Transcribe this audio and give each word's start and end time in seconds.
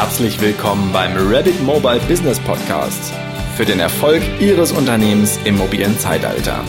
herzlich 0.00 0.40
willkommen 0.40 0.92
beim 0.92 1.10
Rabbit 1.16 1.60
Mobile 1.64 1.98
Business 2.08 2.38
Podcast 2.38 3.12
für 3.56 3.64
den 3.64 3.80
Erfolg 3.80 4.22
Ihres 4.38 4.70
Unternehmens 4.70 5.40
im 5.44 5.56
mobilen 5.58 5.98
Zeitalter. 5.98 6.60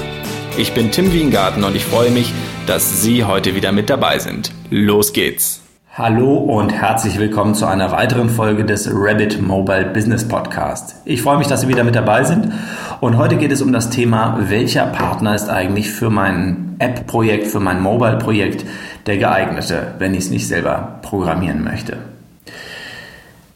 Ich 0.57 0.73
bin 0.73 0.89
Tim 0.89 1.13
Wiengarten 1.13 1.63
und 1.63 1.75
ich 1.75 1.85
freue 1.85 2.09
mich, 2.09 2.33
dass 2.65 3.03
Sie 3.03 3.23
heute 3.23 3.53
wieder 3.53 3.71
mit 3.71 3.91
dabei 3.91 4.17
sind. 4.17 4.51
Los 4.71 5.13
geht's! 5.13 5.61
Hallo 5.93 6.37
und 6.37 6.73
herzlich 6.73 7.19
willkommen 7.19 7.53
zu 7.53 7.67
einer 7.67 7.91
weiteren 7.91 8.31
Folge 8.31 8.65
des 8.65 8.89
Rabbit 8.91 9.39
Mobile 9.39 9.91
Business 9.93 10.27
Podcast. 10.27 10.95
Ich 11.05 11.21
freue 11.21 11.37
mich, 11.37 11.45
dass 11.45 11.61
Sie 11.61 11.67
wieder 11.67 11.83
mit 11.83 11.93
dabei 11.93 12.23
sind 12.23 12.51
und 12.99 13.15
heute 13.17 13.37
geht 13.37 13.51
es 13.51 13.61
um 13.61 13.71
das 13.71 13.91
Thema, 13.91 14.39
welcher 14.47 14.87
Partner 14.87 15.35
ist 15.35 15.49
eigentlich 15.49 15.91
für 15.91 16.09
mein 16.09 16.77
App-Projekt, 16.79 17.45
für 17.45 17.59
mein 17.59 17.79
Mobile-Projekt 17.79 18.65
der 19.05 19.19
geeignete, 19.19 19.93
wenn 19.99 20.15
ich 20.15 20.21
es 20.21 20.29
nicht 20.31 20.47
selber 20.47 20.97
programmieren 21.03 21.63
möchte. 21.63 22.08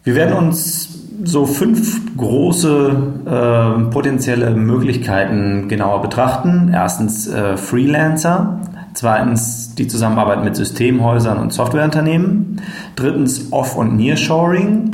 Wir 0.06 0.16
werden 0.16 0.36
uns 0.36 0.90
so 1.24 1.46
fünf 1.46 2.18
große 2.18 2.96
äh, 3.26 3.90
potenzielle 3.90 4.52
Möglichkeiten 4.52 5.70
genauer 5.70 6.02
betrachten. 6.02 6.72
Erstens 6.74 7.26
äh, 7.28 7.56
Freelancer, 7.56 8.60
zweitens 8.96 9.76
die 9.76 9.88
Zusammenarbeit 9.88 10.44
mit 10.44 10.58
Systemhäusern 10.58 11.38
und 11.38 11.54
Softwareunternehmen, 11.54 12.62
drittens 12.98 13.54
Off- 13.54 13.78
und 13.78 13.96
Nearshoring, 13.96 14.92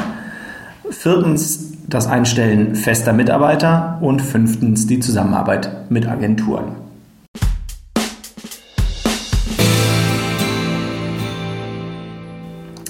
viertens 0.92 1.74
das 1.88 2.06
Einstellen 2.06 2.76
fester 2.76 3.12
Mitarbeiter. 3.12 3.98
Und 4.02 4.22
fünftens 4.22 4.86
die 4.86 5.00
Zusammenarbeit 5.00 5.90
mit 5.90 6.08
Agenturen. 6.08 6.76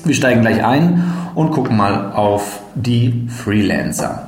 Wir 0.03 0.15
steigen 0.15 0.41
gleich 0.41 0.65
ein 0.65 1.18
und 1.39 1.51
gucken 1.51 1.77
mal 1.77 2.11
auf 2.11 2.59
die 2.75 3.29
Freelancer. 3.29 4.27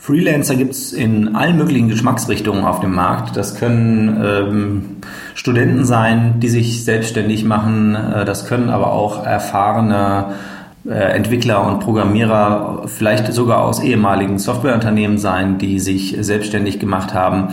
Freelancer 0.00 0.54
gibt 0.54 0.70
es 0.74 0.92
in 0.92 1.34
allen 1.34 1.56
möglichen 1.56 1.88
Geschmacksrichtungen 1.88 2.64
auf 2.64 2.78
dem 2.78 2.94
Markt. 2.94 3.36
Das 3.36 3.56
können 3.56 4.22
ähm, 4.24 4.96
Studenten 5.34 5.84
sein, 5.84 6.38
die 6.38 6.48
sich 6.48 6.84
selbstständig 6.84 7.44
machen. 7.44 7.96
Äh, 7.96 8.24
das 8.24 8.46
können 8.46 8.70
aber 8.70 8.92
auch 8.92 9.26
erfahrene 9.26 10.34
äh, 10.86 10.90
Entwickler 10.90 11.66
und 11.66 11.80
Programmierer, 11.80 12.84
vielleicht 12.86 13.32
sogar 13.32 13.64
aus 13.64 13.82
ehemaligen 13.82 14.38
Softwareunternehmen 14.38 15.18
sein, 15.18 15.58
die 15.58 15.80
sich 15.80 16.16
selbstständig 16.20 16.78
gemacht 16.78 17.12
haben 17.12 17.48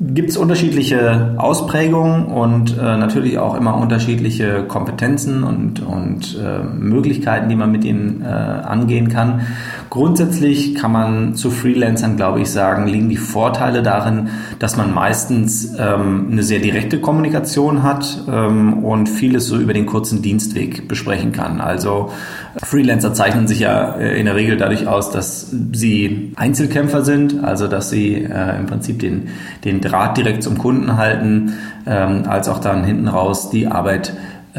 gibt 0.00 0.30
es 0.30 0.36
unterschiedliche 0.36 1.34
Ausprägungen 1.38 2.26
und 2.26 2.76
äh, 2.78 2.80
natürlich 2.80 3.38
auch 3.38 3.56
immer 3.56 3.76
unterschiedliche 3.76 4.64
Kompetenzen 4.64 5.42
und, 5.42 5.80
und 5.80 6.38
äh, 6.40 6.62
Möglichkeiten, 6.62 7.48
die 7.48 7.56
man 7.56 7.72
mit 7.72 7.84
ihnen 7.84 8.22
äh, 8.22 8.26
angehen 8.26 9.08
kann. 9.08 9.46
Grundsätzlich 9.90 10.74
kann 10.74 10.92
man 10.92 11.34
zu 11.34 11.50
Freelancern, 11.50 12.16
glaube 12.16 12.40
ich, 12.40 12.50
sagen, 12.50 12.86
liegen 12.86 13.08
die 13.08 13.16
Vorteile 13.16 13.82
darin, 13.82 14.28
dass 14.58 14.76
man 14.76 14.92
meistens 14.92 15.74
ähm, 15.78 16.28
eine 16.30 16.42
sehr 16.42 16.58
direkte 16.58 17.00
Kommunikation 17.00 17.82
hat 17.82 18.24
ähm, 18.28 18.84
und 18.84 19.08
vieles 19.08 19.46
so 19.46 19.56
über 19.56 19.72
den 19.72 19.86
kurzen 19.86 20.20
Dienstweg 20.20 20.88
besprechen 20.88 21.32
kann. 21.32 21.60
Also 21.60 22.10
Freelancer 22.62 23.14
zeichnen 23.14 23.46
sich 23.46 23.60
ja 23.60 23.94
äh, 23.94 24.18
in 24.18 24.26
der 24.26 24.34
Regel 24.34 24.58
dadurch 24.58 24.86
aus, 24.86 25.10
dass 25.10 25.50
sie 25.72 26.32
Einzelkämpfer 26.36 27.02
sind, 27.02 27.42
also 27.42 27.66
dass 27.66 27.88
sie 27.88 28.14
äh, 28.16 28.58
im 28.58 28.66
Prinzip 28.66 28.98
den, 28.98 29.28
den 29.64 29.80
Draht 29.80 30.18
direkt 30.18 30.42
zum 30.42 30.58
Kunden 30.58 30.96
halten, 30.96 31.54
ähm, 31.86 32.24
als 32.26 32.48
auch 32.48 32.58
dann 32.58 32.84
hinten 32.84 33.08
raus 33.08 33.48
die 33.48 33.66
Arbeit 33.66 34.12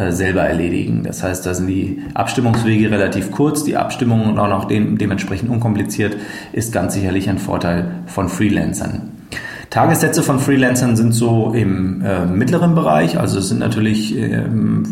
selber 0.10 0.42
erledigen. 0.42 1.04
Das 1.04 1.24
heißt, 1.24 1.46
da 1.46 1.54
sind 1.54 1.68
die 1.68 2.02
Abstimmungswege 2.14 2.92
relativ 2.92 3.32
kurz, 3.32 3.64
die 3.64 3.78
Abstimmung 3.78 4.26
und 4.30 4.40
auch 4.40 4.50
noch 4.50 4.66
de 4.66 4.96
dementsprechend 4.96 5.50
unkompliziert, 5.50 6.16
ist 6.54 6.72
ganz 6.72 6.94
sicherlich 6.94 7.30
ein 7.30 7.38
Vorteil 7.38 7.92
von 8.08 8.30
Freelancern. 8.30 9.12
Tagessätze 9.70 10.24
von 10.24 10.40
Freelancern 10.40 10.96
sind 10.96 11.14
so 11.14 11.54
im 11.54 12.02
äh, 12.02 12.26
mittleren 12.26 12.74
Bereich, 12.74 13.20
also 13.20 13.38
es 13.38 13.50
sind 13.50 13.60
natürlich, 13.60 14.18
ähm, 14.18 14.84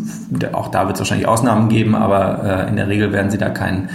auch 0.52 0.68
da 0.68 0.86
wird 0.86 0.94
es 0.94 1.00
wahrscheinlich 1.00 1.26
Ausnahmen 1.26 1.68
geben, 1.68 1.96
aber 1.96 2.66
äh, 2.66 2.68
in 2.68 2.76
der 2.76 2.86
Regel 2.86 3.10
werden 3.12 3.28
sie 3.28 3.38
da 3.38 3.48
kein, 3.48 3.88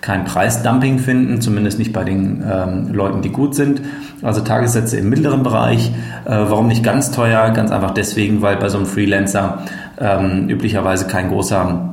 kein 0.00 0.24
Preisdumping 0.24 0.98
finden, 0.98 1.42
zumindest 1.42 1.78
nicht 1.78 1.92
bei 1.92 2.04
den 2.04 2.42
ähm, 2.50 2.90
Leuten, 2.90 3.20
die 3.20 3.28
gut 3.28 3.54
sind. 3.54 3.82
Also 4.22 4.40
Tagessätze 4.40 4.96
im 4.96 5.10
mittleren 5.10 5.42
Bereich. 5.42 5.92
Äh, 6.24 6.30
warum 6.30 6.68
nicht 6.68 6.82
ganz 6.82 7.10
teuer? 7.10 7.50
Ganz 7.50 7.70
einfach 7.70 7.90
deswegen, 7.90 8.40
weil 8.40 8.56
bei 8.56 8.70
so 8.70 8.78
einem 8.78 8.86
Freelancer 8.86 9.64
ähm, 10.00 10.48
üblicherweise 10.48 11.06
kein 11.06 11.28
großer 11.28 11.90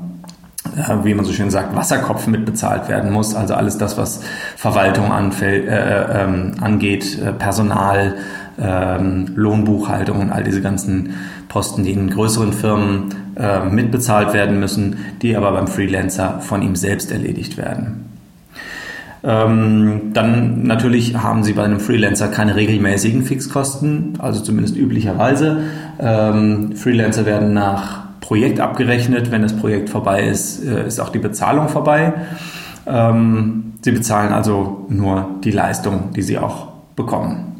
äh, 0.76 1.04
wie 1.04 1.14
man 1.14 1.26
so 1.26 1.34
schön 1.34 1.50
sagt, 1.50 1.76
Wasserkopf 1.76 2.28
mitbezahlt 2.28 2.90
werden 2.90 3.12
muss. 3.12 3.36
Also 3.36 3.54
alles 3.54 3.78
das, 3.78 3.98
was 3.98 4.22
Verwaltung 4.56 5.12
anfällt, 5.12 5.68
äh, 5.68 6.24
ähm, 6.24 6.56
angeht, 6.62 7.20
äh, 7.20 7.32
Personal, 7.34 8.16
ähm, 8.60 9.32
Lohnbuchhaltung 9.36 10.20
und 10.20 10.32
all 10.32 10.44
diese 10.44 10.62
ganzen 10.62 11.16
Posten, 11.48 11.84
die 11.84 11.92
in 11.92 12.10
größeren 12.10 12.54
Firmen 12.54 13.16
äh, 13.36 13.66
mitbezahlt 13.66 14.34
werden 14.34 14.60
müssen, 14.60 14.98
die 15.22 15.36
aber 15.36 15.52
beim 15.52 15.68
Freelancer 15.68 16.40
von 16.42 16.62
ihm 16.62 16.76
selbst 16.76 17.12
erledigt 17.12 17.58
werden. 17.58 18.17
Ähm, 19.28 20.14
dann 20.14 20.64
natürlich 20.64 21.18
haben 21.18 21.44
Sie 21.44 21.52
bei 21.52 21.64
einem 21.64 21.82
Freelancer 21.82 22.30
keine 22.30 22.56
regelmäßigen 22.56 23.24
Fixkosten, 23.24 24.14
also 24.20 24.42
zumindest 24.42 24.78
üblicherweise. 24.78 25.64
Ähm, 26.00 26.78
Freelancer 26.78 27.26
werden 27.26 27.54
nach 27.54 28.06
Projekt 28.22 28.62
abgerechnet. 28.62 29.30
Wenn 29.30 29.42
das 29.42 29.54
Projekt 29.54 29.90
vorbei 29.90 30.24
ist, 30.24 30.64
äh, 30.64 30.88
ist 30.88 31.02
auch 31.02 31.10
die 31.10 31.20
Bezahlung 31.20 31.68
vorbei. 31.68 32.14
Ähm, 32.86 33.74
Sie 33.82 33.92
bezahlen 33.92 34.32
also 34.32 34.86
nur 34.88 35.30
die 35.44 35.52
Leistung, 35.52 36.12
die 36.16 36.22
Sie 36.22 36.38
auch 36.38 36.70
bekommen. 36.96 37.56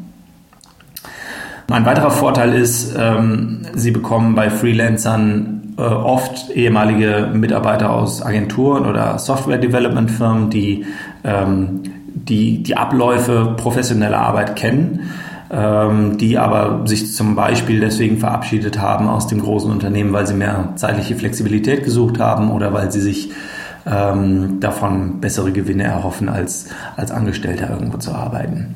Ein 1.70 1.84
weiterer 1.84 2.10
Vorteil 2.10 2.54
ist, 2.54 2.96
ähm, 2.98 3.60
Sie 3.74 3.90
bekommen 3.90 4.34
bei 4.34 4.48
Freelancern 4.48 5.57
äh, 5.78 5.82
oft 5.82 6.50
ehemalige 6.50 7.30
Mitarbeiter 7.32 7.90
aus 7.90 8.22
Agenturen 8.22 8.86
oder 8.86 9.18
Software-Development-Firmen, 9.18 10.50
die, 10.50 10.84
ähm, 11.24 11.82
die 12.14 12.62
die 12.62 12.76
Abläufe 12.76 13.54
professioneller 13.56 14.18
Arbeit 14.18 14.56
kennen 14.56 15.10
ähm, 15.50 16.18
die 16.18 16.36
aber 16.38 16.86
sich 16.86 17.14
zum 17.14 17.34
Beispiel 17.34 17.80
deswegen 17.80 18.18
verabschiedet 18.18 18.78
haben 18.78 19.08
aus 19.08 19.26
dem 19.26 19.40
großen 19.40 19.70
Unternehmen, 19.70 20.12
weil 20.12 20.26
sie 20.26 20.34
mehr 20.34 20.72
zeitliche 20.76 21.16
Flexibilität 21.16 21.84
gesucht 21.84 22.18
haben 22.18 22.50
oder 22.50 22.72
weil 22.74 22.92
sie 22.92 23.00
sich 23.00 23.30
ähm, 23.86 24.60
davon 24.60 25.20
bessere 25.20 25.52
Gewinne 25.52 25.84
erhoffen, 25.84 26.28
als 26.28 26.66
als 26.96 27.10
Angestellter 27.10 27.70
irgendwo 27.70 27.96
zu 27.96 28.12
arbeiten. 28.12 28.74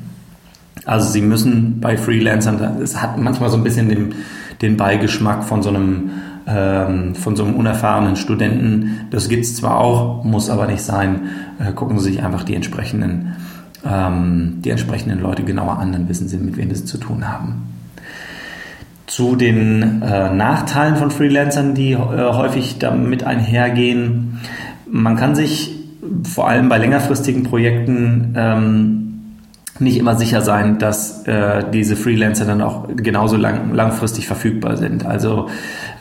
Also 0.85 1.11
sie 1.11 1.21
müssen 1.21 1.79
bei 1.79 1.95
Freelancern, 1.95 2.81
es 2.81 3.01
hat 3.01 3.17
manchmal 3.17 3.49
so 3.49 3.57
ein 3.57 3.63
bisschen 3.63 3.89
den, 3.89 4.15
den 4.61 4.75
Beigeschmack 4.75 5.43
von 5.43 5.61
so 5.61 5.69
einem 5.69 6.09
ähm, 6.47 7.15
von 7.15 7.35
so 7.35 7.43
einem 7.43 7.55
unerfahrenen 7.55 8.15
Studenten. 8.15 9.07
Das 9.11 9.29
gibt 9.29 9.45
es 9.45 9.55
zwar 9.55 9.79
auch, 9.79 10.23
muss 10.23 10.49
aber 10.49 10.67
nicht 10.67 10.81
sein. 10.81 11.21
Äh, 11.59 11.73
gucken 11.73 11.99
Sie 11.99 12.11
sich 12.11 12.23
einfach 12.23 12.43
die 12.43 12.55
entsprechenden 12.55 13.35
ähm, 13.85 14.61
die 14.63 14.69
entsprechenden 14.69 15.21
Leute 15.21 15.43
genauer 15.43 15.79
an, 15.79 15.91
dann 15.91 16.09
wissen 16.09 16.27
sie, 16.27 16.37
mit 16.37 16.57
wem 16.57 16.73
sie 16.73 16.85
zu 16.85 16.97
tun 16.97 17.27
haben. 17.27 17.73
Zu 19.07 19.35
den 19.35 20.01
äh, 20.01 20.33
Nachteilen 20.33 20.95
von 20.95 21.11
Freelancern, 21.11 21.75
die 21.75 21.91
äh, 21.91 21.97
häufig 21.97 22.79
damit 22.79 23.23
einhergehen. 23.23 24.39
Man 24.89 25.17
kann 25.17 25.35
sich 25.35 25.71
vor 26.23 26.47
allem 26.47 26.69
bei 26.69 26.77
längerfristigen 26.77 27.43
Projekten 27.43 28.33
ähm, 28.37 29.02
nicht 29.83 29.97
immer 29.97 30.15
sicher 30.15 30.41
sein, 30.41 30.79
dass 30.79 31.27
äh, 31.27 31.63
diese 31.71 31.95
Freelancer 31.95 32.45
dann 32.45 32.61
auch 32.61 32.87
genauso 32.95 33.37
lang, 33.37 33.73
langfristig 33.73 34.27
verfügbar 34.27 34.77
sind. 34.77 35.05
Also 35.05 35.49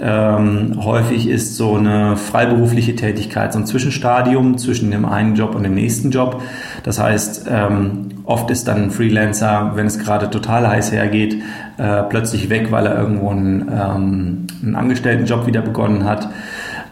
ähm, 0.01 0.79
häufig 0.83 1.29
ist 1.29 1.57
so 1.57 1.77
eine 1.77 2.17
freiberufliche 2.17 2.97
Tätigkeit 2.97 3.53
so 3.53 3.59
ein 3.59 3.67
Zwischenstadium 3.67 4.59
zwischen 4.59 4.91
dem 4.91 5.05
einen 5.05 5.35
Job 5.35 5.55
und 5.55 5.63
dem 5.63 5.75
nächsten 5.75 6.11
Job. 6.11 6.43
Das 6.83 6.99
heißt, 6.99 7.47
ähm, 7.51 8.09
oft 8.25 8.51
ist 8.51 8.69
dann 8.69 8.85
ein 8.85 8.91
Freelancer, 8.91 9.73
wenn 9.75 9.87
es 9.87 9.99
gerade 9.99 10.31
total 10.31 10.69
heiß 10.69 10.93
hergeht, 10.93 11.43
äh, 11.79 12.03
plötzlich 12.05 12.49
weg, 12.51 12.71
weil 12.71 12.87
er 12.87 12.97
irgendwo 12.99 13.31
einen, 13.31 13.63
ähm, 13.69 14.47
einen 14.63 14.75
Angestelltenjob 14.77 15.47
wieder 15.47 15.63
begonnen 15.63 16.05
hat. 16.05 16.29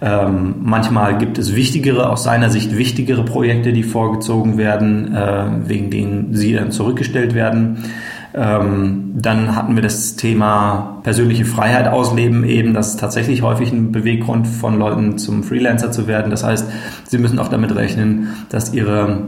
Ähm, 0.02 0.54
manchmal 0.62 1.18
gibt 1.18 1.36
es 1.38 1.54
wichtigere, 1.54 2.08
aus 2.08 2.24
seiner 2.24 2.48
Sicht 2.48 2.76
wichtigere 2.76 3.24
Projekte, 3.24 3.72
die 3.72 3.82
vorgezogen 3.82 4.56
werden, 4.56 5.14
äh, 5.14 5.44
wegen 5.66 5.90
denen 5.90 6.34
sie 6.34 6.54
dann 6.54 6.70
zurückgestellt 6.70 7.34
werden. 7.34 7.84
Ähm, 8.32 9.12
dann 9.16 9.56
hatten 9.56 9.74
wir 9.74 9.82
das 9.82 10.16
Thema 10.16 11.00
persönliche 11.02 11.44
Freiheit 11.44 11.88
ausleben 11.88 12.44
eben. 12.44 12.74
Das 12.74 12.88
ist 12.88 13.00
tatsächlich 13.00 13.42
häufig 13.42 13.72
ein 13.72 13.92
Beweggrund 13.92 14.46
von 14.46 14.78
Leuten 14.78 15.18
zum 15.18 15.42
Freelancer 15.42 15.90
zu 15.90 16.06
werden. 16.06 16.30
Das 16.30 16.44
heißt, 16.44 16.66
sie 17.08 17.18
müssen 17.18 17.38
auch 17.38 17.48
damit 17.48 17.74
rechnen, 17.74 18.28
dass 18.48 18.72
ihre 18.72 19.22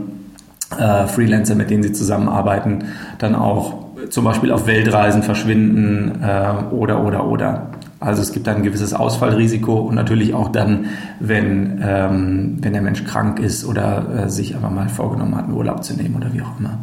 äh, 0.79 1.07
Freelancer, 1.07 1.55
mit 1.57 1.71
denen 1.71 1.83
sie 1.83 1.93
zusammenarbeiten, 1.93 2.85
dann 3.19 3.35
auch 3.35 3.83
zum 4.09 4.25
Beispiel 4.25 4.53
auf 4.53 4.67
Weltreisen 4.67 5.23
verschwinden 5.23 6.23
äh, 6.23 6.75
oder 6.75 7.05
oder 7.05 7.27
oder. 7.27 7.67
Also 8.03 8.23
es 8.23 8.33
gibt 8.33 8.49
ein 8.49 8.63
gewisses 8.63 8.95
Ausfallrisiko 8.95 9.81
und 9.81 9.95
natürlich 9.95 10.35
auch 10.35 10.51
dann, 10.51 10.87
wenn, 11.21 11.81
ähm, 11.85 12.59
wenn 12.61 12.73
der 12.73 12.83
Mensch 12.83 13.05
krank 13.05 13.39
ist 13.39 13.65
oder 13.65 14.25
äh, 14.25 14.29
sich 14.29 14.55
einfach 14.55 14.71
mal 14.71 14.89
vorgenommen 14.89 15.37
hat, 15.37 15.45
einen 15.45 15.55
Urlaub 15.55 15.85
zu 15.85 15.95
nehmen 15.95 16.17
oder 16.17 16.33
wie 16.33 16.43
auch 16.43 16.59
immer. 16.59 16.79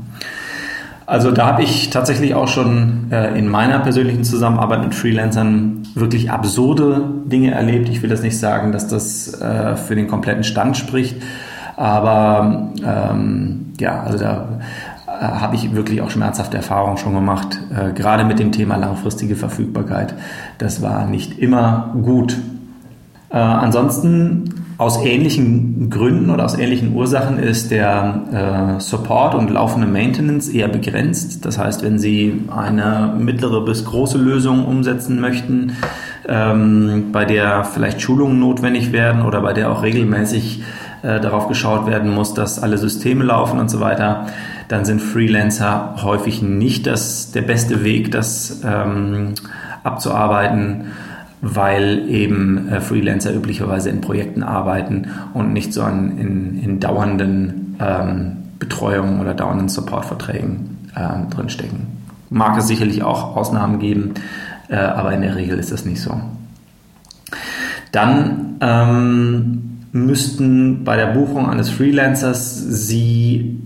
Also 1.06 1.32
da 1.32 1.48
habe 1.48 1.64
ich 1.64 1.90
tatsächlich 1.90 2.36
auch 2.36 2.48
schon 2.48 3.12
äh, 3.12 3.38
in 3.38 3.50
meiner 3.50 3.80
persönlichen 3.80 4.24
Zusammenarbeit 4.24 4.84
mit 4.84 4.94
Freelancern 4.94 5.88
wirklich 5.96 6.30
absurde 6.30 7.02
Dinge 7.26 7.52
erlebt. 7.52 7.90
Ich 7.90 8.04
will 8.04 8.10
das 8.10 8.22
nicht 8.22 8.38
sagen, 8.38 8.72
dass 8.72 8.88
das 8.88 9.42
äh, 9.42 9.76
für 9.76 9.96
den 9.96 10.08
kompletten 10.08 10.44
Stand 10.44 10.78
spricht, 10.78 11.16
aber 11.76 12.70
ähm, 12.86 13.74
ja, 13.80 14.04
also 14.04 14.20
da 14.20 14.60
äh, 15.20 15.24
habe 15.24 15.56
ich 15.56 15.74
wirklich 15.76 16.02
auch 16.02 16.10
schmerzhafte 16.10 16.58
Erfahrungen 16.58 16.98
schon 16.98 17.14
gemacht, 17.14 17.60
äh, 17.76 17.92
gerade 17.94 18.24
mit 18.24 18.40
dem 18.40 18.52
Thema 18.52 18.78
langfristige 18.78 19.36
Verfügbarkeit. 19.36 20.14
Das 20.58 20.82
war 20.82 21.06
nicht 21.08 21.40
immer 21.40 21.94
gut. 22.02 22.38
Äh, 23.30 23.38
ansonsten 23.38 24.56
aus 24.78 25.04
ähnlichen 25.04 25.90
Gründen 25.90 26.30
oder 26.30 26.46
aus 26.46 26.58
ähnlichen 26.58 26.96
Ursachen 26.96 27.38
ist 27.38 27.70
der 27.70 28.78
äh, 28.78 28.80
Support 28.80 29.36
und 29.36 29.50
laufende 29.50 29.88
Maintenance 29.88 30.48
eher 30.48 30.70
begrenzt. 30.70 31.46
Das 31.46 31.58
heißt, 31.60 31.84
wenn 31.84 32.00
Sie 32.00 32.44
eine 32.50 33.14
mittlere 33.20 33.66
bis 33.66 33.84
große 33.84 34.18
Lösung 34.18 34.66
umsetzen 34.66 35.20
möchten, 35.20 35.74
ähm, 36.30 37.10
bei 37.12 37.26
der 37.26 37.66
vielleicht 37.66 38.02
Schulungen 38.02 38.40
notwendig 38.40 38.94
werden 38.94 39.24
oder 39.24 39.42
bei 39.42 39.52
der 39.52 39.70
auch 39.70 39.84
regelmäßig 39.84 40.64
äh, 41.02 41.20
darauf 41.20 41.50
geschaut 41.50 41.86
werden 41.86 42.16
muss, 42.16 42.34
dass 42.34 42.64
alle 42.64 42.78
Systeme 42.78 43.26
laufen 43.26 43.60
und 43.60 43.70
so 43.70 43.82
weiter, 43.82 44.28
dann 44.70 44.86
sind 44.86 45.02
Freelancer 45.02 45.96
häufig 46.02 46.42
nicht 46.42 46.88
das, 46.88 47.32
der 47.32 47.42
beste 47.42 47.84
Weg, 47.84 48.12
das 48.12 48.62
ähm, 48.64 49.34
abzuarbeiten 49.84 50.86
weil 51.42 52.10
eben 52.10 52.68
äh, 52.70 52.82
Freelancer 52.82 53.34
üblicherweise 53.34 53.90
in 53.90 54.02
Projekten 54.02 54.44
arbeiten 54.44 55.08
und 55.34 55.54
nicht 55.54 55.74
so 55.74 55.84
an, 55.84 56.18
in, 56.18 56.62
in 56.62 56.80
dauernden 56.80 57.78
ähm, 57.80 58.38
Betreuungen 58.60 59.22
oder 59.22 59.34
dauernden 59.34 59.70
Supportverträgen 59.70 60.90
ähm, 60.98 61.30
drinstecken. 61.30 61.88
Mag 62.30 62.58
es 62.58 62.68
sicherlich 62.68 63.04
auch 63.04 63.36
Ausnahmen 63.36 63.80
geben, 63.80 64.16
äh, 64.68 64.76
aber 64.76 65.14
in 65.14 65.22
der 65.22 65.36
Regel 65.36 65.58
ist 65.58 65.72
das 65.72 65.86
nicht 65.86 66.02
so. 66.02 66.20
Dann 67.92 68.58
ähm, 68.60 69.80
müssten 69.94 70.84
bei 70.84 70.98
der 70.98 71.08
Buchung 71.08 71.50
eines 71.50 71.70
Freelancers 71.70 72.60
Sie 72.60 73.60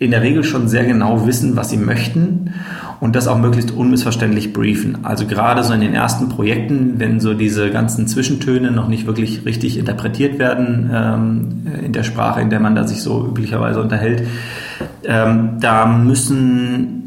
in 0.00 0.10
der 0.10 0.22
Regel 0.22 0.42
schon 0.44 0.66
sehr 0.66 0.84
genau 0.84 1.26
wissen, 1.26 1.56
was 1.56 1.68
Sie 1.68 1.76
möchten 1.76 2.54
und 3.00 3.14
das 3.14 3.28
auch 3.28 3.38
möglichst 3.38 3.70
unmissverständlich 3.70 4.54
briefen. 4.54 4.98
Also 5.04 5.26
gerade 5.26 5.62
so 5.62 5.74
in 5.74 5.82
den 5.82 5.92
ersten 5.92 6.30
Projekten, 6.30 6.94
wenn 6.96 7.20
so 7.20 7.34
diese 7.34 7.70
ganzen 7.70 8.08
Zwischentöne 8.08 8.70
noch 8.70 8.88
nicht 8.88 9.06
wirklich 9.06 9.44
richtig 9.44 9.78
interpretiert 9.78 10.38
werden 10.38 10.90
ähm, 10.92 11.84
in 11.84 11.92
der 11.92 12.02
Sprache, 12.02 12.40
in 12.40 12.48
der 12.48 12.60
man 12.60 12.74
da 12.74 12.88
sich 12.88 13.02
so 13.02 13.26
üblicherweise 13.26 13.80
unterhält, 13.82 14.26
ähm, 15.04 15.58
da 15.60 15.84
müssen 15.84 17.00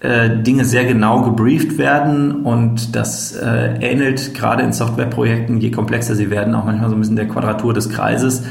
äh, 0.00 0.30
Dinge 0.42 0.64
sehr 0.64 0.86
genau 0.86 1.20
gebrieft 1.20 1.76
werden 1.76 2.36
und 2.42 2.96
das 2.96 3.36
äh, 3.36 3.74
ähnelt 3.82 4.32
gerade 4.32 4.62
in 4.62 4.72
Softwareprojekten, 4.72 5.60
je 5.60 5.70
komplexer 5.70 6.14
sie 6.14 6.30
werden, 6.30 6.54
auch 6.54 6.64
manchmal 6.64 6.88
so 6.88 6.96
ein 6.96 7.00
bisschen 7.00 7.16
der 7.16 7.28
Quadratur 7.28 7.74
des 7.74 7.90
Kreises. 7.90 8.44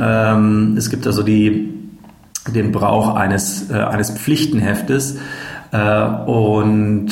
Ähm, 0.00 0.74
es 0.78 0.88
gibt 0.88 1.06
also 1.06 1.22
die, 1.22 1.71
den 2.48 2.72
Brauch 2.72 3.14
eines, 3.14 3.70
äh, 3.70 3.74
eines 3.74 4.10
Pflichtenheftes, 4.10 5.18
äh, 5.72 6.04
und 6.26 7.10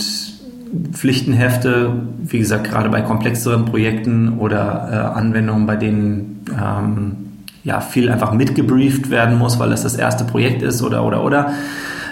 Pflichtenhefte, 0.93 1.93
wie 2.23 2.38
gesagt, 2.38 2.71
gerade 2.71 2.91
bei 2.91 3.00
komplexeren 3.00 3.65
Projekten 3.65 4.38
oder 4.38 4.88
äh, 4.93 5.19
Anwendungen, 5.19 5.67
bei 5.67 5.77
denen 5.77 6.44
ähm, 6.50 7.17
ja 7.65 7.81
viel 7.81 8.09
einfach 8.09 8.32
mitgebrieft 8.32 9.11
werden 9.11 9.37
muss, 9.37 9.59
weil 9.59 9.73
es 9.73 9.82
das 9.82 9.97
erste 9.97 10.25
Projekt 10.25 10.62
ist 10.62 10.82
oder 10.82 11.05
oder 11.05 11.25
oder. 11.25 11.53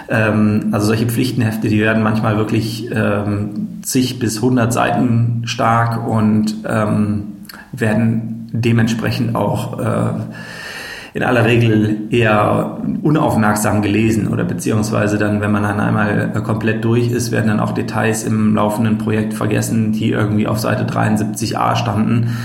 Ähm, 0.09 0.69
also 0.71 0.87
solche 0.87 1.05
Pflichtenhefte, 1.05 1.69
die 1.69 1.79
werden 1.79 2.03
manchmal 2.03 2.35
wirklich 2.37 2.89
ähm, 2.91 3.79
zig 3.83 4.19
bis 4.19 4.41
hundert 4.41 4.73
Seiten 4.73 5.43
stark 5.45 6.05
und 6.05 6.55
ähm, 6.67 7.23
werden 7.71 8.49
dementsprechend 8.51 9.35
auch 9.35 9.79
äh, 9.79 10.13
in 11.13 11.23
aller 11.23 11.45
Regel 11.45 12.07
eher 12.11 12.77
unaufmerksam 13.01 13.81
gelesen 13.81 14.27
oder 14.27 14.43
beziehungsweise 14.43 15.17
dann, 15.17 15.41
wenn 15.41 15.51
man 15.51 15.63
dann 15.63 15.79
einmal 15.79 16.31
komplett 16.43 16.83
durch 16.83 17.09
ist, 17.09 17.31
werden 17.31 17.47
dann 17.47 17.59
auch 17.59 17.71
Details 17.71 18.23
im 18.23 18.55
laufenden 18.55 18.97
Projekt 18.97 19.33
vergessen, 19.33 19.91
die 19.91 20.11
irgendwie 20.11 20.47
auf 20.47 20.59
Seite 20.59 20.85
73a 20.85 21.75
standen. 21.75 22.37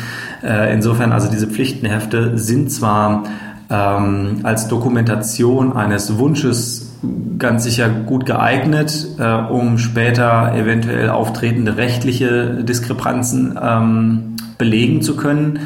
Äh, 0.43 0.73
insofern 0.73 1.13
also 1.13 1.31
diese 1.31 1.47
Pflichtenhefte 1.47 2.39
sind 2.39 2.71
zwar 2.71 3.25
ähm, 3.71 4.41
als 4.43 4.69
Dokumentation 4.69 5.73
eines 5.75 6.19
Wunsches 6.19 6.93
ganz 7.39 7.65
sicher 7.65 7.89
gut 7.89 8.27
geeignet, 8.27 9.07
äh, 9.19 9.35
um 9.35 9.79
später 9.79 10.55
eventuell 10.55 11.11
auftretende 11.11 11.77
rechtliche 11.77 12.63
Diskrepanzen 12.65 13.59
ähm, 13.61 14.37
belegen 14.59 15.03
zu 15.03 15.17
können. 15.17 15.61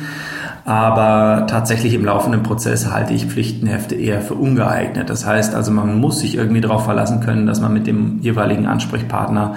Aber 0.69 1.47
tatsächlich 1.47 1.95
im 1.95 2.05
laufenden 2.05 2.43
Prozess 2.43 2.91
halte 2.93 3.15
ich 3.15 3.25
Pflichtenhefte 3.25 3.95
eher 3.95 4.21
für 4.21 4.35
ungeeignet. 4.35 5.09
Das 5.09 5.25
heißt 5.25 5.55
also, 5.55 5.73
man 5.73 5.99
muss 5.99 6.21
sich 6.21 6.35
irgendwie 6.35 6.61
darauf 6.61 6.85
verlassen 6.85 7.21
können, 7.21 7.47
dass 7.47 7.63
man 7.63 7.73
mit 7.73 7.87
dem 7.87 8.19
jeweiligen 8.21 8.67
Ansprechpartner 8.67 9.55